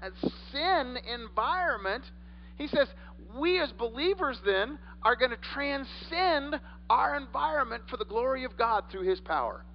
[0.51, 2.03] sin environment,
[2.55, 2.87] he says,
[3.35, 8.83] we as believers then are going to transcend our environment for the glory of God
[8.91, 9.65] through his power.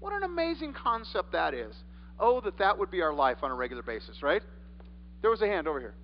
[0.00, 1.76] What an amazing concept that is.
[2.18, 4.42] Oh, that that would be our life on a regular basis, right?
[5.20, 5.94] There was a hand over here.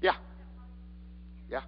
[0.00, 0.12] Yeah.
[1.50, 1.60] Yeah.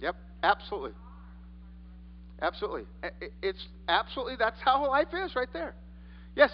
[0.00, 1.01] Yep, absolutely.
[2.42, 2.82] Absolutely.
[3.40, 5.74] It's absolutely, that's how life is right there.
[6.34, 6.50] Yes.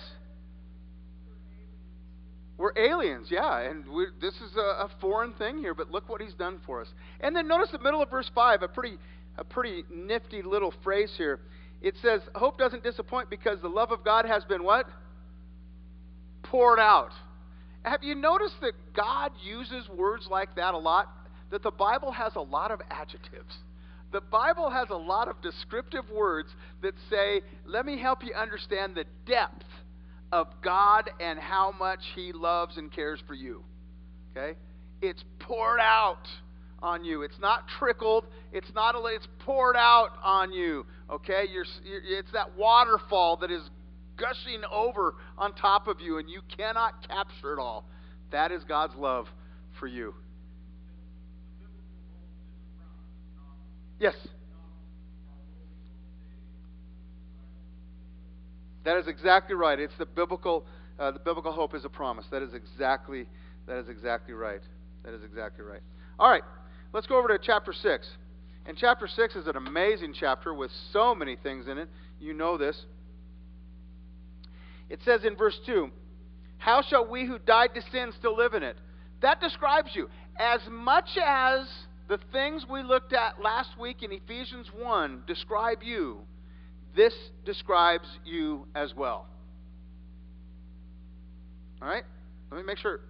[2.58, 3.84] We're aliens, yeah, and
[4.20, 6.88] this is a, a, foreign thing here, but look what he's done for us.
[7.20, 8.98] And then notice the middle of verse 5, a pretty,
[9.38, 11.38] a pretty nifty little phrase here.
[11.80, 14.86] It says, Hope doesn't disappoint because the love of God has been what?
[16.42, 17.12] Poured out.
[17.82, 21.08] Have you noticed that God uses words like that a lot?
[21.50, 23.54] That the Bible has a lot of adjectives.
[24.10, 26.48] The Bible has a lot of descriptive words
[26.82, 29.64] that say, let me help you understand the depth
[30.32, 33.62] of God and how much He loves and cares for you.
[34.30, 34.56] Okay?
[35.02, 36.26] It's poured out
[36.80, 37.22] on you.
[37.22, 38.26] It's not trickled.
[38.52, 40.86] It's not a, it's poured out on you.
[41.10, 41.44] Okay?
[41.52, 43.62] You're, you're, it's that waterfall that is
[44.16, 47.84] gushing over on top of you, and you cannot capture it all.
[48.32, 49.26] That is God's love
[49.78, 50.14] for you.
[53.98, 54.14] Yes.
[58.84, 59.78] That is exactly right.
[59.78, 60.64] It's the biblical.
[60.98, 62.24] Uh, the biblical hope is a promise.
[62.30, 63.26] That is exactly.
[63.66, 64.62] That is exactly right.
[65.04, 65.82] That is exactly right.
[66.18, 66.42] All right.
[66.92, 68.08] Let's go over to chapter six.
[68.66, 71.88] And chapter six is an amazing chapter with so many things in it.
[72.20, 72.80] You know this.
[74.88, 75.90] It says in verse two,
[76.56, 78.76] "How shall we who died to sin still live in it?"
[79.20, 80.08] That describes you.
[80.38, 81.68] As much as
[82.08, 86.20] the things we looked at last week in Ephesians 1 describe you,
[86.96, 89.26] this describes you as well.
[91.82, 92.04] All right?
[92.50, 93.00] Let me make sure.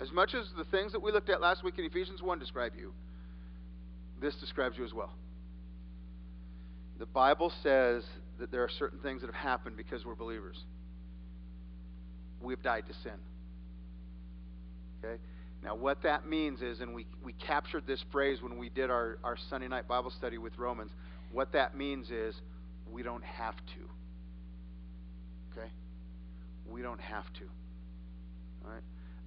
[0.00, 2.72] As much as the things that we looked at last week in Ephesians 1 describe
[2.76, 2.92] you,
[4.20, 5.12] this describes you as well.
[6.98, 8.04] The Bible says
[8.38, 10.56] that there are certain things that have happened because we're believers.
[12.42, 13.18] We've died to sin.
[15.04, 15.20] Okay?
[15.62, 19.18] Now, what that means is, and we, we captured this phrase when we did our,
[19.22, 20.90] our Sunday night Bible study with Romans,
[21.32, 22.34] what that means is
[22.90, 25.58] we don't have to.
[25.58, 25.70] Okay?
[26.66, 27.44] We don't have to.
[28.64, 28.82] All right?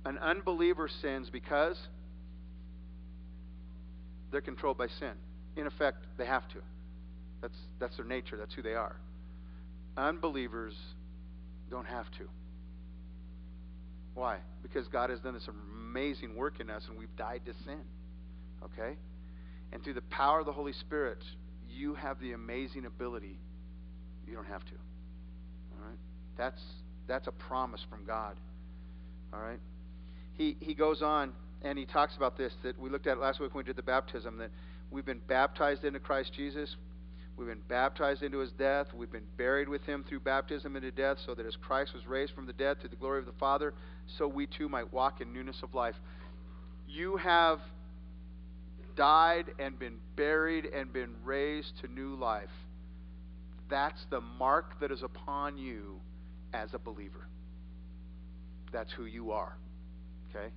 [0.05, 1.77] An unbeliever sins because
[4.31, 5.13] they're controlled by sin.
[5.55, 6.57] In effect, they have to.
[7.41, 8.95] That's, that's their nature, that's who they are.
[9.95, 10.73] Unbelievers
[11.69, 12.23] don't have to.
[14.13, 14.37] Why?
[14.61, 17.81] Because God has done this amazing work in us and we've died to sin.
[18.63, 18.97] Okay?
[19.71, 21.17] And through the power of the Holy Spirit,
[21.69, 23.39] you have the amazing ability.
[24.27, 24.73] You don't have to.
[24.73, 25.97] All right?
[26.37, 26.61] That's
[27.07, 28.35] that's a promise from God.
[29.33, 29.59] All right?
[30.35, 33.53] He he goes on and he talks about this that we looked at last week
[33.53, 34.51] when we did the baptism that
[34.91, 36.75] we've been baptized into Christ Jesus.
[37.35, 38.87] We've been baptized into his death.
[38.93, 42.33] We've been buried with him through baptism into death, so that as Christ was raised
[42.33, 43.73] from the dead through the glory of the Father,
[44.17, 45.95] so we too might walk in newness of life.
[46.87, 47.59] You have
[48.95, 52.49] died and been buried and been raised to new life.
[53.69, 55.99] That's the mark that is upon you
[56.53, 57.27] as a believer.
[58.71, 59.55] That's who you are.
[60.29, 60.49] Okay?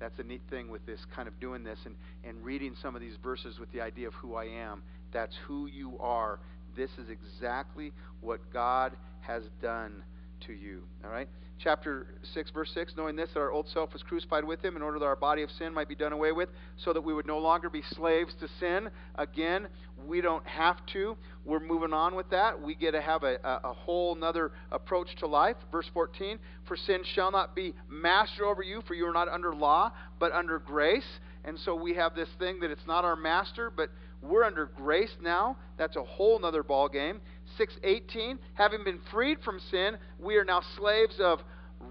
[0.00, 3.02] That's a neat thing with this kind of doing this and, and reading some of
[3.02, 4.82] these verses with the idea of who I am
[5.14, 6.40] that's who you are.
[6.76, 10.02] This is exactly what God has done
[10.46, 10.82] to you.
[11.02, 11.28] All right?
[11.58, 14.82] Chapter 6, verse 6 Knowing this, that our old self was crucified with him in
[14.82, 17.26] order that our body of sin might be done away with, so that we would
[17.26, 18.90] no longer be slaves to sin.
[19.14, 19.68] Again,
[20.06, 21.16] we don't have to.
[21.44, 22.60] We're moving on with that.
[22.60, 25.56] We get to have a, a, a whole nother approach to life.
[25.70, 29.54] Verse 14 For sin shall not be master over you, for you are not under
[29.54, 31.06] law, but under grace.
[31.44, 33.90] And so we have this thing that it's not our master, but
[34.22, 35.56] we're under grace now.
[35.76, 37.20] That's a whole nother ball game.
[37.58, 41.40] 618, having been freed from sin, we are now slaves of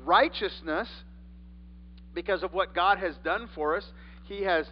[0.03, 0.87] righteousness
[2.15, 3.85] because of what God has done for us.
[4.23, 4.65] He has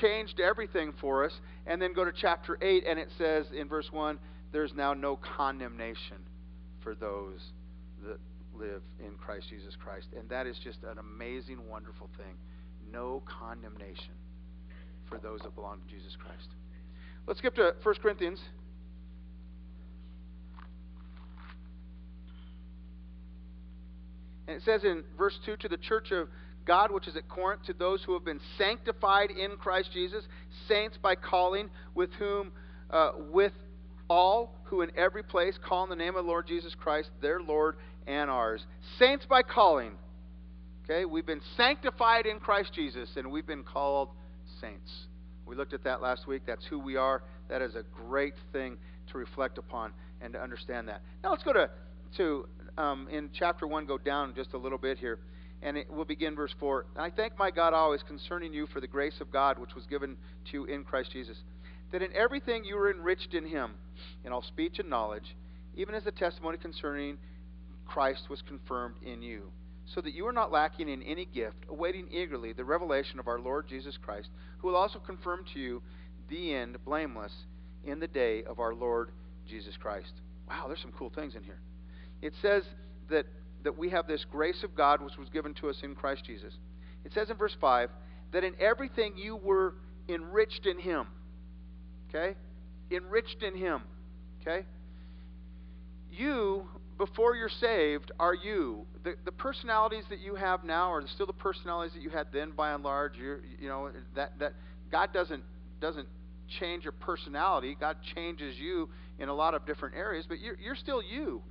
[0.00, 1.32] changed everything for us.
[1.66, 4.18] And then go to chapter 8, and it says in verse 1
[4.52, 6.18] there's now no condemnation
[6.82, 7.40] for those
[8.04, 8.18] that
[8.54, 10.08] live in Christ Jesus Christ.
[10.18, 12.34] And that is just an amazing, wonderful thing.
[12.90, 14.12] No condemnation
[15.12, 16.48] for those that belong to Jesus Christ.
[17.26, 18.40] Let's skip to 1 Corinthians.
[24.48, 26.28] And it says in verse 2 to the church of
[26.64, 30.24] God which is at Corinth, to those who have been sanctified in Christ Jesus,
[30.68, 32.52] saints by calling, with whom,
[32.90, 33.52] uh, with
[34.08, 37.40] all who in every place call in the name of the Lord Jesus Christ, their
[37.40, 38.64] Lord and ours.
[38.98, 39.92] Saints by calling.
[40.84, 44.08] Okay, we've been sanctified in Christ Jesus, and we've been called
[44.62, 44.90] saints.
[45.44, 46.42] We looked at that last week.
[46.46, 47.22] That's who we are.
[47.50, 48.78] That is a great thing
[49.10, 51.02] to reflect upon and to understand that.
[51.22, 51.68] Now let's go to,
[52.16, 52.46] to
[52.78, 55.18] um, in chapter 1, go down just a little bit here.
[55.62, 56.86] And it, we'll begin verse 4.
[56.96, 60.16] I thank my God always concerning you for the grace of God which was given
[60.46, 61.36] to you in Christ Jesus,
[61.92, 63.72] that in everything you were enriched in him,
[64.24, 65.36] in all speech and knowledge,
[65.76, 67.18] even as the testimony concerning
[67.86, 69.52] Christ was confirmed in you,
[69.94, 73.38] so that you are not lacking in any gift, awaiting eagerly the revelation of our
[73.38, 74.28] Lord Jesus Christ,
[74.58, 75.82] who will also confirm to you
[76.28, 77.32] the end blameless
[77.84, 79.10] in the day of our Lord
[79.46, 80.12] Jesus Christ.
[80.48, 81.60] Wow, there's some cool things in here.
[82.22, 82.62] It says
[83.10, 83.26] that,
[83.64, 86.54] that we have this grace of God which was given to us in Christ Jesus.
[87.04, 87.90] It says in verse 5
[88.32, 89.74] that in everything you were
[90.08, 91.06] enriched in Him.
[92.08, 92.36] Okay?
[92.90, 93.82] Enriched in Him.
[94.40, 94.64] Okay?
[96.10, 96.68] You,
[97.04, 98.86] before you're saved, are you.
[99.02, 102.52] The, the personalities that you have now are still the personalities that you had then,
[102.52, 103.16] by and large.
[103.18, 104.52] You're, you know, that, that
[104.92, 105.42] God doesn't,
[105.80, 106.06] doesn't
[106.60, 107.76] change your personality.
[107.78, 108.88] God changes you
[109.18, 111.42] in a lot of different areas, but you're, you're still you.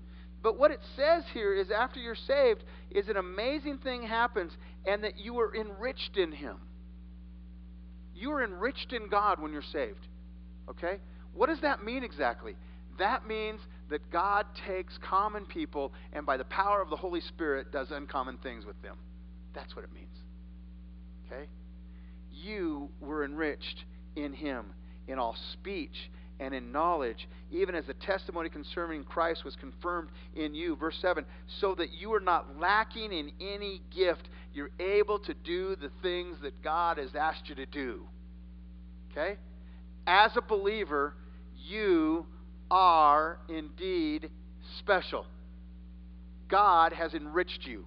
[0.41, 4.53] But what it says here is after you're saved, is an amazing thing happens,
[4.87, 6.55] and that you are enriched in Him.
[8.15, 10.07] You are enriched in God when you're saved.
[10.69, 10.99] Okay?
[11.33, 12.55] What does that mean exactly?
[12.99, 13.59] That means
[13.91, 18.37] that God takes common people and by the power of the Holy Spirit does uncommon
[18.37, 18.97] things with them.
[19.53, 20.07] That's what it means.
[21.27, 21.45] Okay?
[22.31, 23.83] You were enriched
[24.15, 24.65] in Him
[25.07, 30.55] in all speech and in knowledge, even as the testimony concerning Christ was confirmed in
[30.55, 30.75] you.
[30.75, 31.25] Verse 7
[31.59, 36.37] so that you are not lacking in any gift, you're able to do the things
[36.41, 38.07] that God has asked you to do.
[39.11, 39.37] Okay?
[40.07, 41.13] As a believer,
[41.67, 42.25] you
[42.71, 44.31] are indeed
[44.79, 45.25] special.
[46.47, 47.85] God has enriched you,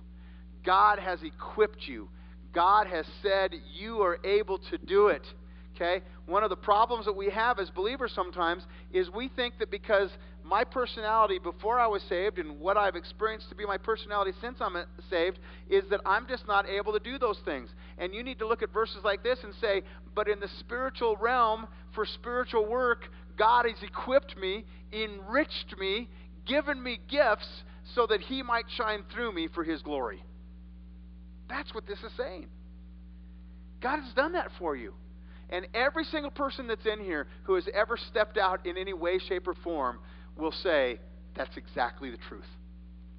[0.64, 2.08] God has equipped you,
[2.52, 5.26] God has said you are able to do it.
[5.74, 6.04] Okay?
[6.26, 10.10] One of the problems that we have as believers sometimes is we think that because
[10.44, 14.58] my personality before I was saved and what I've experienced to be my personality since
[14.60, 17.70] I'm uh, saved is that I'm just not able to do those things.
[17.98, 19.82] And you need to look at verses like this and say,
[20.14, 26.08] but in the spiritual realm, for spiritual work, God has equipped me, enriched me,
[26.46, 27.48] given me gifts
[27.94, 30.22] so that He might shine through me for His glory.
[31.48, 32.46] That's what this is saying.
[33.80, 34.94] God has done that for you.
[35.50, 39.18] And every single person that's in here who has ever stepped out in any way,
[39.18, 39.98] shape, or form
[40.36, 40.98] will say,
[41.36, 42.46] that's exactly the truth.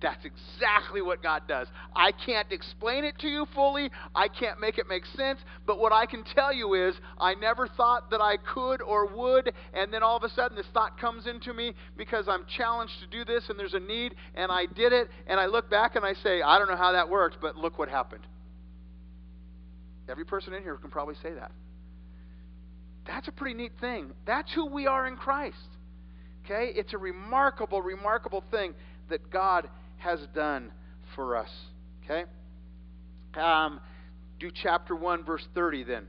[0.05, 1.65] That's exactly what God does.
[1.95, 3.89] I can't explain it to you fully.
[4.13, 5.39] I can't make it make sense.
[5.65, 9.51] But what I can tell you is, I never thought that I could or would.
[9.73, 13.07] And then all of a sudden, this thought comes into me because I'm challenged to
[13.07, 14.13] do this and there's a need.
[14.35, 15.07] And I did it.
[15.25, 17.79] And I look back and I say, I don't know how that worked, but look
[17.79, 18.27] what happened.
[20.07, 21.51] Every person in here can probably say that.
[23.07, 24.11] That's a pretty neat thing.
[24.27, 25.57] That's who we are in Christ.
[26.45, 26.73] Okay?
[26.75, 28.75] It's a remarkable, remarkable thing
[29.09, 30.71] that God has done
[31.15, 31.49] for us.
[32.03, 32.23] Okay?
[33.35, 33.79] Um,
[34.39, 36.05] do chapter 1, verse 30 then.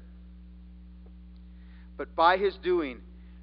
[1.97, 2.99] But by his doing,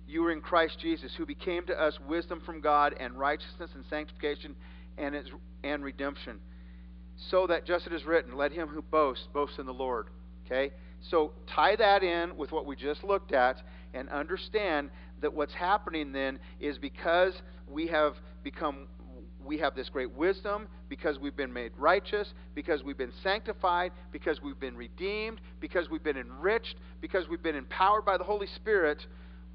[0.08, 3.84] you were in Christ Jesus, who became to us wisdom from God and righteousness and
[3.90, 4.56] sanctification
[4.98, 5.16] and,
[5.64, 6.40] and redemption.
[7.32, 10.08] So that just as it is written, let him who boasts boast in the Lord.
[10.46, 10.74] Okay?
[11.10, 13.62] So tie that in with what we just looked at
[13.94, 14.90] and understand
[15.22, 17.34] that what's happening then is because
[17.68, 18.88] we have become
[19.46, 24.42] we have this great wisdom because we've been made righteous, because we've been sanctified, because
[24.42, 29.06] we've been redeemed, because we've been enriched, because we've been empowered by the Holy Spirit,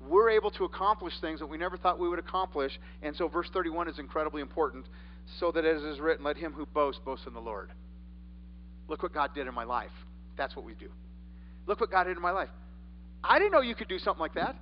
[0.07, 2.79] we're able to accomplish things that we never thought we would accomplish.
[3.03, 4.87] And so verse 31 is incredibly important.
[5.41, 7.71] So that as is written, let him who boasts boast in the Lord.
[8.89, 9.91] Look what God did in my life.
[10.37, 10.89] That's what we do.
[11.67, 12.49] Look what God did in my life.
[13.23, 14.57] I didn't know you could do something like that.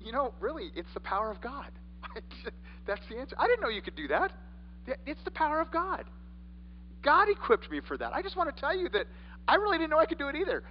[0.00, 1.70] You know, really, it's the power of God.
[2.86, 3.34] That's the answer.
[3.38, 4.32] I didn't know you could do that.
[5.06, 6.04] It's the power of God.
[7.02, 8.14] God equipped me for that.
[8.14, 9.06] I just want to tell you that
[9.46, 10.62] I really didn't know I could do it either.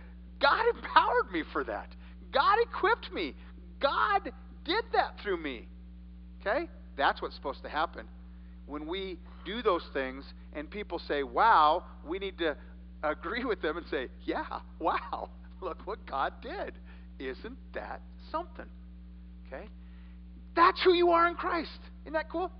[0.41, 1.87] God empowered me for that.
[2.33, 3.35] God equipped me.
[3.79, 4.31] God
[4.65, 5.67] did that through me.
[6.41, 6.67] Okay?
[6.97, 8.07] That's what's supposed to happen.
[8.65, 12.55] When we do those things and people say, wow, we need to
[13.03, 14.45] agree with them and say, yeah,
[14.79, 15.29] wow,
[15.61, 16.73] look what God did.
[17.19, 18.01] Isn't that
[18.31, 18.65] something?
[19.47, 19.67] Okay?
[20.55, 21.79] That's who you are in Christ.
[22.03, 22.51] Isn't that cool?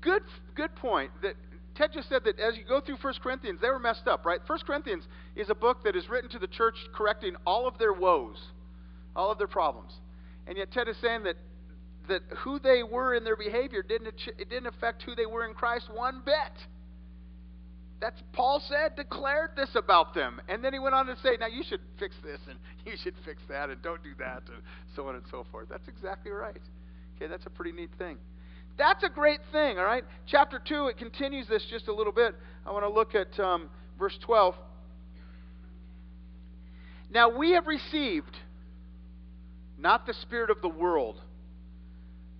[0.00, 0.22] Good,
[0.54, 1.10] good point.
[1.22, 1.34] That
[1.74, 4.40] Ted just said that as you go through 1 Corinthians, they were messed up, right?
[4.46, 5.04] 1 Corinthians
[5.36, 8.36] is a book that is written to the church correcting all of their woes,
[9.14, 9.92] all of their problems.
[10.46, 11.36] And yet Ted is saying that
[12.08, 15.54] that who they were in their behavior didn't it didn't affect who they were in
[15.54, 16.66] Christ one bit.
[18.00, 20.40] That's Paul said, declared this about them.
[20.48, 23.14] And then he went on to say, now you should fix this and you should
[23.24, 24.62] fix that and don't do that and
[24.96, 25.68] so on and so forth.
[25.68, 26.60] That's exactly right.
[27.16, 28.16] Okay, that's a pretty neat thing.
[28.80, 30.04] That's a great thing, all right?
[30.26, 32.34] Chapter 2, it continues this just a little bit.
[32.64, 33.68] I want to look at um,
[33.98, 34.54] verse 12.
[37.10, 38.34] Now we have received
[39.78, 41.20] not the spirit of the world,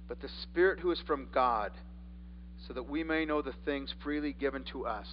[0.09, 1.72] but the spirit who is from God,
[2.66, 5.09] so that we may know the things freely given to us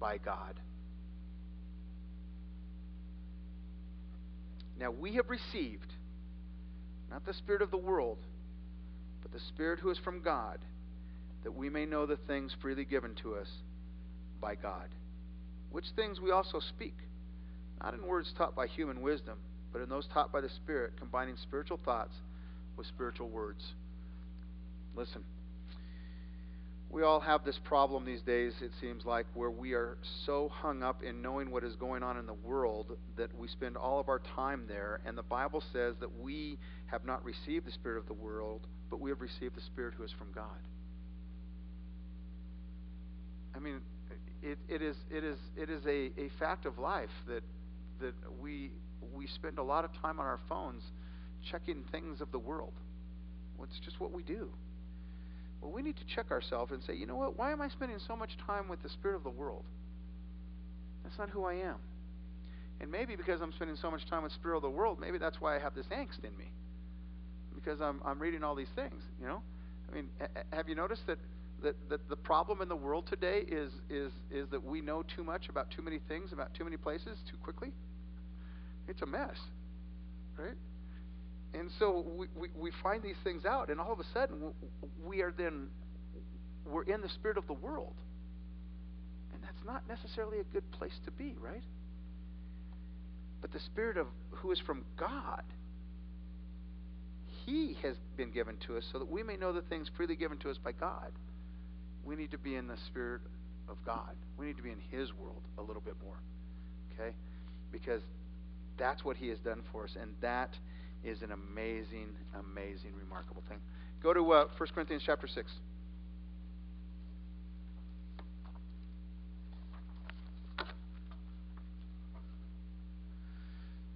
[0.00, 0.58] by God.
[4.78, 5.92] Now we have received
[7.10, 8.16] not the spirit of the world,
[9.30, 10.58] but the Spirit who is from God,
[11.42, 13.48] that we may know the things freely given to us
[14.40, 14.88] by God.
[15.70, 16.96] Which things we also speak,
[17.82, 19.38] not in words taught by human wisdom,
[19.72, 22.14] but in those taught by the Spirit, combining spiritual thoughts
[22.76, 23.62] with spiritual words.
[24.96, 25.22] Listen,
[26.90, 30.82] we all have this problem these days, it seems like, where we are so hung
[30.82, 34.08] up in knowing what is going on in the world that we spend all of
[34.08, 35.00] our time there.
[35.06, 39.00] And the Bible says that we have not received the Spirit of the world, but
[39.00, 40.44] we have received the Spirit who is from God.
[43.54, 43.80] I mean,
[44.42, 47.42] it, it is, it is, it is a, a fact of life that,
[48.00, 48.70] that we,
[49.14, 50.82] we spend a lot of time on our phones
[51.50, 52.72] checking things of the world.
[53.56, 54.48] Well, it's just what we do.
[55.60, 57.38] Well, we need to check ourselves and say, you know what?
[57.38, 59.64] Why am I spending so much time with the spirit of the world?
[61.04, 61.76] That's not who I am.
[62.80, 65.18] And maybe because I'm spending so much time with the spirit of the world, maybe
[65.18, 66.46] that's why I have this angst in me.
[67.62, 69.42] Because I'm, I'm reading all these things, you know?
[69.90, 70.08] I mean,
[70.52, 71.18] have you noticed that,
[71.62, 75.24] that, that the problem in the world today is, is, is that we know too
[75.24, 77.72] much about too many things, about too many places, too quickly?
[78.88, 79.36] It's a mess,
[80.38, 80.56] right?
[81.54, 84.52] and so we, we, we, find these things out, and all of a sudden
[85.04, 85.68] we are then
[86.64, 87.94] we're in the spirit of the world,
[89.32, 91.62] and that's not necessarily a good place to be, right?
[93.40, 95.42] But the spirit of who is from God,
[97.46, 100.38] He has been given to us so that we may know the things freely given
[100.38, 101.12] to us by God.
[102.04, 103.22] We need to be in the spirit
[103.68, 104.14] of God.
[104.38, 106.16] We need to be in His world a little bit more,
[106.94, 107.14] okay?
[107.72, 108.02] Because
[108.78, 110.50] that's what He has done for us, and that
[111.04, 113.58] is an amazing, amazing, remarkable thing.
[114.02, 115.50] Go to uh, 1 Corinthians chapter 6.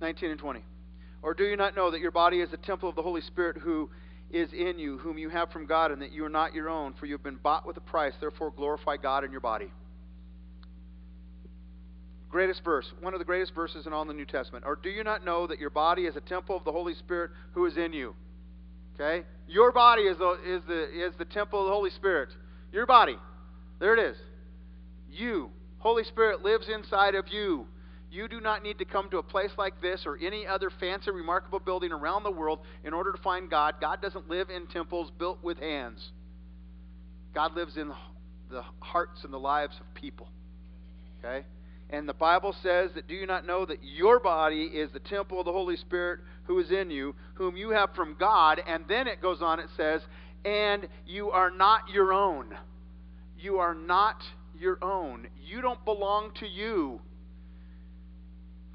[0.00, 0.62] Nineteen and twenty.
[1.24, 3.56] Or do you not know that your body is a temple of the Holy Spirit
[3.56, 3.88] who
[4.30, 6.92] is in you, whom you have from God, and that you are not your own,
[7.00, 8.12] for you have been bought with a price.
[8.20, 9.72] Therefore, glorify God in your body.
[12.28, 14.66] Greatest verse, one of the greatest verses in all the New Testament.
[14.66, 17.30] Or do you not know that your body is a temple of the Holy Spirit
[17.52, 18.14] who is in you?
[18.94, 19.24] Okay?
[19.48, 22.28] Your body is the, is the, is the temple of the Holy Spirit.
[22.70, 23.16] Your body.
[23.80, 24.16] There it is.
[25.10, 25.48] You.
[25.78, 27.66] Holy Spirit lives inside of you.
[28.14, 31.10] You do not need to come to a place like this or any other fancy,
[31.10, 33.74] remarkable building around the world in order to find God.
[33.80, 36.12] God doesn't live in temples built with hands.
[37.34, 37.90] God lives in
[38.50, 40.28] the hearts and the lives of people.
[41.18, 41.44] Okay?
[41.90, 45.40] And the Bible says that do you not know that your body is the temple
[45.40, 48.60] of the Holy Spirit who is in you, whom you have from God?
[48.64, 50.02] And then it goes on, it says,
[50.44, 52.54] and you are not your own.
[53.40, 54.22] You are not
[54.56, 55.26] your own.
[55.44, 57.00] You don't belong to you,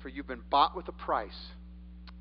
[0.01, 1.47] for you've been bought with a price.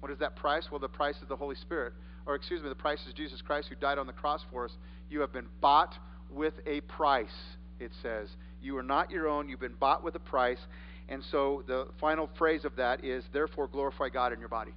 [0.00, 0.66] What is that price?
[0.70, 1.92] Well, the price is the Holy Spirit.
[2.26, 4.72] Or, excuse me, the price is Jesus Christ who died on the cross for us.
[5.10, 5.94] You have been bought
[6.30, 7.34] with a price,
[7.80, 8.28] it says.
[8.60, 9.48] You are not your own.
[9.48, 10.58] You've been bought with a price.
[11.08, 14.72] And so the final phrase of that is, therefore, glorify God in your body.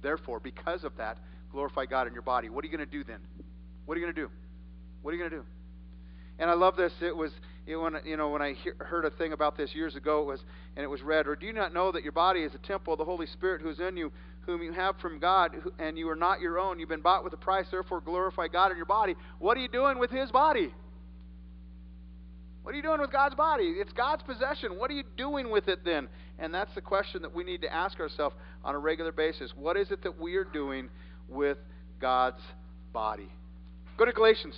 [0.00, 1.18] Therefore, because of that,
[1.50, 2.48] glorify God in your body.
[2.48, 3.18] What are you going to do then?
[3.84, 4.30] What are you going to do?
[5.02, 5.44] What are you going to do?
[6.38, 6.92] And I love this.
[7.00, 7.32] It was
[7.66, 10.26] it, when you know when I hear, heard a thing about this years ago, it
[10.26, 10.40] was
[10.76, 12.94] and it was read, or do you not know that your body is a temple
[12.94, 14.10] of the Holy Spirit who is in you,
[14.46, 16.80] whom you have from God, and you are not your own.
[16.80, 17.66] You've been bought with a price.
[17.70, 19.14] Therefore, glorify God in your body.
[19.38, 20.74] What are you doing with His body?
[22.62, 23.74] What are you doing with God's body?
[23.76, 24.78] It's God's possession.
[24.78, 26.08] What are you doing with it then?
[26.38, 29.52] And that's the question that we need to ask ourselves on a regular basis.
[29.56, 30.88] What is it that we are doing
[31.28, 31.58] with
[32.00, 32.40] God's
[32.92, 33.28] body?
[33.96, 34.54] Go to Galatians.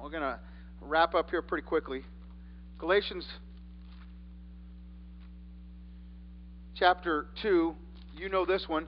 [0.00, 0.38] We're going to
[0.80, 2.02] wrap up here pretty quickly.
[2.78, 3.26] Galatians
[6.74, 7.74] chapter 2,
[8.16, 8.86] you know this one,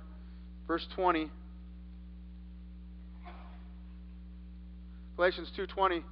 [0.67, 1.31] verse 20.
[5.17, 6.05] Galatians 2:20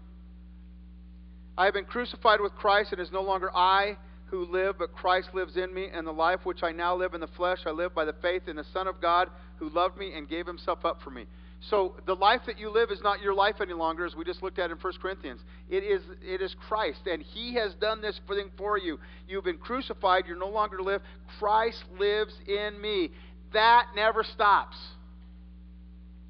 [1.57, 3.97] I have been crucified with Christ and it is no longer I
[4.27, 7.20] who live but Christ lives in me and the life which I now live in
[7.20, 10.12] the flesh I live by the faith in the son of God who loved me
[10.14, 11.27] and gave himself up for me.
[11.61, 14.42] So the life that you live is not your life any longer, as we just
[14.42, 15.40] looked at in 1 Corinthians.
[15.68, 18.98] It is, it is Christ, and He has done this thing for you.
[19.26, 21.02] You've been crucified, you're no longer to live.
[21.38, 23.11] Christ lives in me.
[23.52, 24.76] That never stops.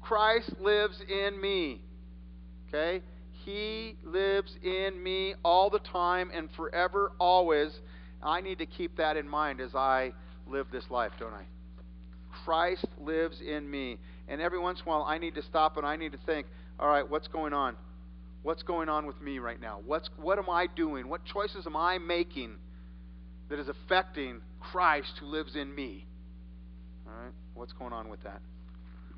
[0.01, 1.81] Christ lives in me.
[2.69, 3.03] Okay?
[3.43, 7.71] He lives in me all the time and forever, always.
[8.23, 10.13] I need to keep that in mind as I
[10.47, 11.45] live this life, don't I?
[12.43, 13.97] Christ lives in me.
[14.27, 16.47] And every once in a while, I need to stop and I need to think,
[16.79, 17.75] all right, what's going on?
[18.43, 19.79] What's going on with me right now?
[19.85, 21.07] What's, what am I doing?
[21.09, 22.55] What choices am I making
[23.49, 26.05] that is affecting Christ who lives in me?
[27.07, 28.41] All right, what's going on with that?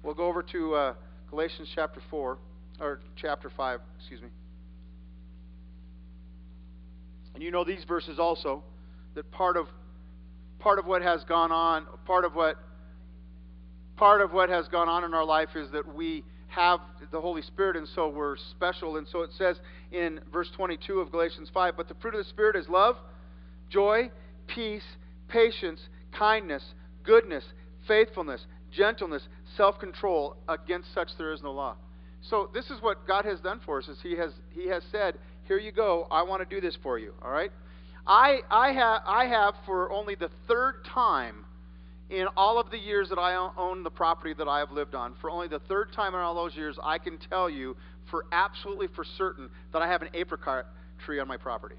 [0.03, 0.93] We'll go over to uh,
[1.29, 2.37] Galatians chapter 4,
[2.79, 4.29] or chapter 5, excuse me.
[7.33, 8.63] And you know these verses also,
[9.15, 9.67] that part of
[10.59, 12.57] part of what has gone on, part of what
[13.99, 16.79] part of what has gone on in our life is that we have
[17.11, 18.95] the Holy Spirit, and so we're special.
[18.95, 19.57] And so it says
[19.91, 22.95] in verse 22 of Galatians 5 But the fruit of the Spirit is love,
[23.69, 24.09] joy,
[24.47, 24.85] peace,
[25.27, 25.81] patience,
[26.17, 26.63] kindness,
[27.03, 27.43] goodness,
[27.87, 29.21] faithfulness, gentleness,
[29.57, 30.37] self control.
[30.47, 31.75] Against such there is no law.
[32.21, 35.15] So this is what God has done for us is he has he has said,
[35.45, 37.13] Here you go, I want to do this for you.
[37.21, 37.51] All right?
[38.07, 41.45] I I have I have for only the third time
[42.09, 45.13] in all of the years that I own the property that I have lived on,
[45.21, 47.77] for only the third time in all those years, I can tell you
[48.09, 50.65] for absolutely for certain that I have an apricot
[51.05, 51.75] tree on my property.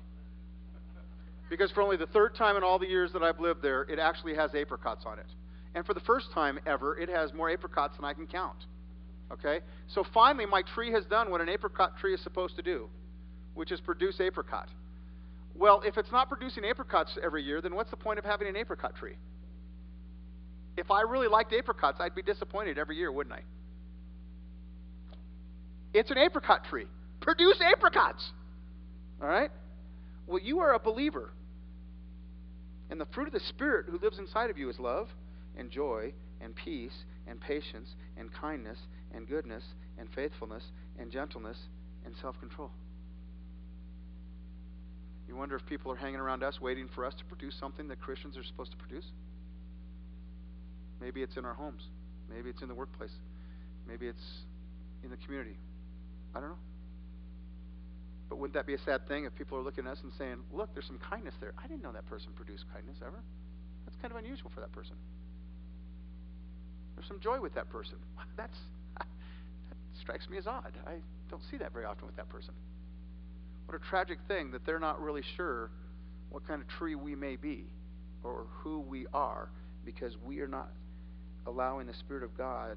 [1.49, 3.99] Because for only the third time in all the years that I've lived there, it
[3.99, 5.27] actually has apricots on it.
[5.75, 8.57] And for the first time ever, it has more apricots than I can count.
[9.33, 9.61] Okay?
[9.89, 12.89] So finally, my tree has done what an apricot tree is supposed to do,
[13.55, 14.69] which is produce apricot.
[15.57, 18.57] Well, if it's not producing apricots every year, then what's the point of having an
[18.57, 19.17] apricot tree?
[20.81, 23.43] If I really liked apricots, I'd be disappointed every year, wouldn't I?
[25.93, 26.87] It's an apricot tree.
[27.21, 28.31] Produce apricots.
[29.21, 29.51] All right?
[30.27, 31.33] Well, you are a believer.
[32.89, 35.09] And the fruit of the Spirit who lives inside of you is love
[35.55, 38.79] and joy and peace and patience and kindness
[39.15, 39.63] and goodness
[39.99, 40.65] and faithfulness
[40.99, 41.59] and gentleness
[42.07, 42.71] and self control.
[45.29, 48.01] You wonder if people are hanging around us waiting for us to produce something that
[48.01, 49.05] Christians are supposed to produce?
[51.01, 51.83] Maybe it's in our homes.
[52.29, 53.13] Maybe it's in the workplace.
[53.89, 54.23] Maybe it's
[55.03, 55.57] in the community.
[56.35, 56.59] I don't know.
[58.29, 60.37] But wouldn't that be a sad thing if people are looking at us and saying,
[60.53, 61.53] look, there's some kindness there?
[61.59, 63.19] I didn't know that person produced kindness ever.
[63.85, 64.95] That's kind of unusual for that person.
[66.95, 67.97] There's some joy with that person.
[68.37, 68.57] That's,
[68.99, 69.09] that
[70.01, 70.73] strikes me as odd.
[70.87, 70.97] I
[71.29, 72.55] don't see that very often with that person.
[73.67, 75.71] What a tragic thing that they're not really sure
[76.31, 77.65] what kind of tree we may be
[78.23, 79.49] or who we are
[79.85, 80.71] because we are not
[81.51, 82.77] allowing the Spirit of God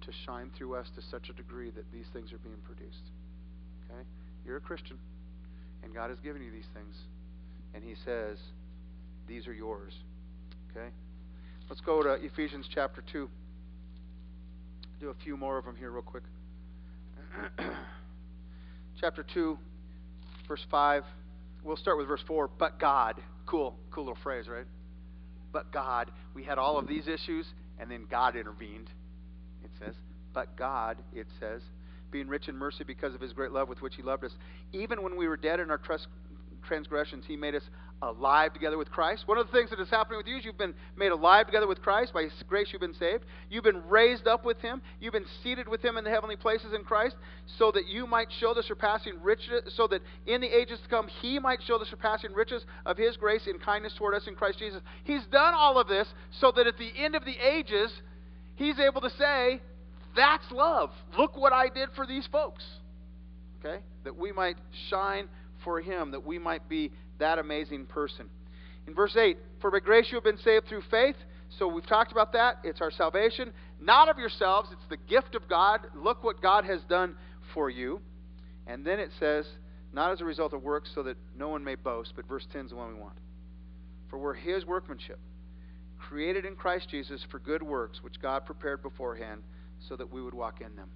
[0.00, 3.10] to shine through us to such a degree that these things are being produced.
[3.84, 4.02] Okay?
[4.44, 4.96] You're a Christian,
[5.84, 6.96] and God has given you these things,
[7.74, 8.38] and He says,
[9.28, 9.92] These are yours.
[10.70, 10.88] Okay?
[11.68, 13.28] Let's go to Ephesians chapter 2.
[15.00, 16.22] Do a few more of them here, real quick.
[19.00, 19.58] chapter 2,
[20.48, 21.02] verse 5.
[21.64, 22.50] We'll start with verse 4.
[22.58, 23.22] But God.
[23.46, 24.66] Cool, cool little phrase, right?
[25.52, 26.10] But God.
[26.34, 27.46] We had all of these issues,
[27.78, 28.88] and then God intervened,
[29.64, 29.94] it says.
[30.32, 31.62] But God, it says,
[32.10, 34.32] being rich in mercy because of his great love with which he loved us,
[34.72, 35.78] even when we were dead in our
[36.66, 37.62] transgressions, he made us
[38.02, 39.22] alive together with Christ.
[39.26, 41.68] One of the things that is happening with you is you've been made alive together
[41.68, 42.12] with Christ.
[42.12, 43.24] By His grace, you've been saved.
[43.48, 44.82] You've been raised up with Him.
[45.00, 47.16] You've been seated with Him in the heavenly places in Christ,
[47.58, 51.08] so that you might show the surpassing riches, so that in the ages to come,
[51.20, 54.58] He might show the surpassing riches of His grace and kindness toward us in Christ
[54.58, 54.82] Jesus.
[55.04, 56.08] He's done all of this
[56.40, 57.92] so that at the end of the ages,
[58.56, 59.60] He's able to say,
[60.16, 60.90] That's love.
[61.16, 62.64] Look what I did for these folks.
[63.60, 63.82] Okay?
[64.04, 64.56] That we might
[64.90, 65.28] shine
[65.64, 68.28] for Him, that we might be that amazing person.
[68.86, 71.16] In verse 8, for by grace you have been saved through faith.
[71.58, 72.56] So we've talked about that.
[72.64, 74.70] It's our salvation, not of yourselves.
[74.72, 75.80] It's the gift of God.
[75.94, 77.14] Look what God has done
[77.54, 78.00] for you.
[78.66, 79.46] And then it says,
[79.92, 82.14] not as a result of works, so that no one may boast.
[82.16, 83.16] But verse 10 is the one we want.
[84.08, 85.18] For we're His workmanship,
[85.98, 89.42] created in Christ Jesus for good works, which God prepared beforehand,
[89.88, 90.88] so that we would walk in them.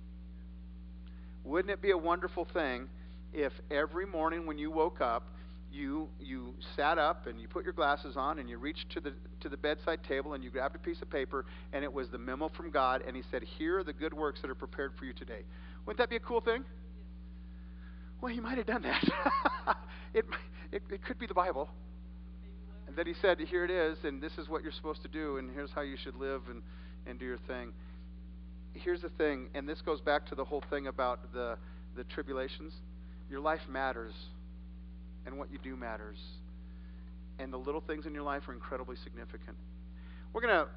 [1.45, 2.89] Wouldn't it be a wonderful thing
[3.37, 5.29] if every morning when you woke up,
[5.71, 9.13] you you sat up and you put your glasses on and you reached to the
[9.41, 12.17] to the bedside table and you grabbed a piece of paper and it was the
[12.17, 15.05] memo from God and he said, "Here are the good works that are prepared for
[15.05, 15.43] you today."
[15.85, 16.65] Wouldn't that be a cool thing?
[18.21, 19.05] Well, he might have done that.
[20.15, 20.25] it,
[20.73, 21.69] it it could be the Bible.
[22.87, 25.37] And that he said, "Here it is and this is what you're supposed to do
[25.37, 26.63] and here's how you should live and
[27.07, 27.75] and do your thing."
[28.73, 31.59] Here's the thing, and this goes back to the whole thing about the
[31.97, 32.73] the tribulations.
[33.31, 34.15] Your life matters
[35.27, 36.19] and what you do matters.
[37.39, 39.57] And the little things in your life are incredibly significant.
[40.33, 40.69] We're going to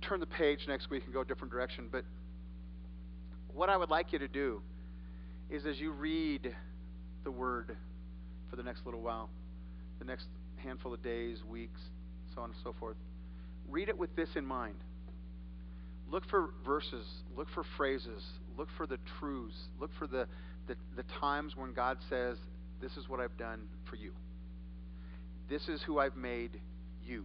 [0.00, 2.04] turn the page next week and go a different direction, but
[3.54, 4.62] what I would like you to do
[5.50, 6.54] is as you read
[7.24, 7.76] the Word
[8.50, 9.28] for the next little while,
[9.98, 10.26] the next
[10.56, 11.80] handful of days, weeks,
[12.34, 12.96] so on and so forth,
[13.68, 14.76] read it with this in mind.
[16.10, 18.22] Look for verses, look for phrases,
[18.56, 20.26] look for the truths, look for the,
[20.66, 22.36] the, the times when God says,
[22.80, 24.12] this is what I've done for you.
[25.48, 26.50] This is who I've made
[27.04, 27.24] you.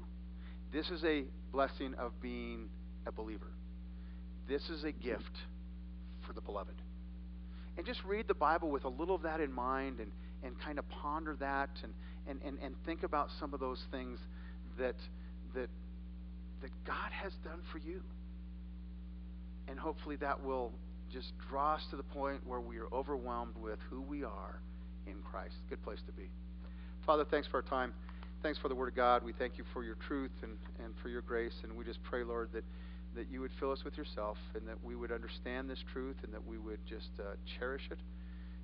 [0.74, 2.70] This is a blessing of being
[3.06, 3.52] a believer.
[4.48, 5.24] This is a gift
[6.26, 6.76] for the beloved.
[7.78, 10.12] And just read the Bible with a little of that in mind and,
[10.44, 11.94] and kind of ponder that and,
[12.28, 14.20] and, and, and think about some of those things
[14.80, 14.96] that,
[15.54, 15.70] that,
[16.62, 18.02] that God has done for you.
[19.68, 20.72] And hopefully that will
[21.12, 24.60] just draw us to the point where we are overwhelmed with who we are
[25.06, 25.56] in Christ.
[25.70, 26.30] Good place to be.
[27.06, 27.94] Father, thanks for our time.
[28.44, 29.24] Thanks for the Word of God.
[29.24, 31.54] We thank you for your truth and, and for your grace.
[31.64, 32.64] And we just pray, Lord, that,
[33.16, 36.34] that you would fill us with yourself and that we would understand this truth and
[36.34, 37.98] that we would just uh, cherish it.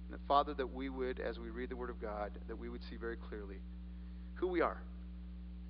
[0.05, 2.69] And that, Father, that we would, as we read the Word of God, that we
[2.69, 3.57] would see very clearly
[4.35, 4.77] who we are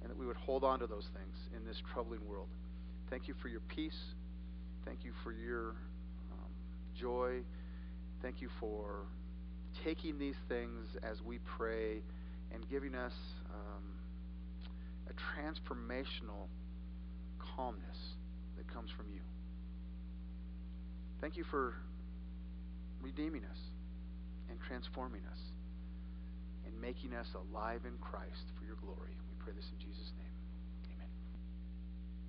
[0.02, 2.50] and that we would hold on to those things in this troubling world.
[3.10, 3.98] Thank you for your peace.
[4.86, 5.76] Thank you for your
[7.00, 7.42] joy.
[8.22, 9.06] Thank you for
[9.84, 12.02] taking these things as we pray
[12.54, 13.14] and giving us
[13.50, 13.84] um,
[15.10, 16.48] a transformational
[17.56, 17.98] calmness
[18.58, 19.20] that comes from you.
[21.20, 21.74] Thank you for
[23.02, 23.58] redeeming us
[24.50, 25.40] and transforming us
[26.66, 29.18] and making us alive in Christ for your glory.
[29.30, 30.13] We pray this in Jesus' name.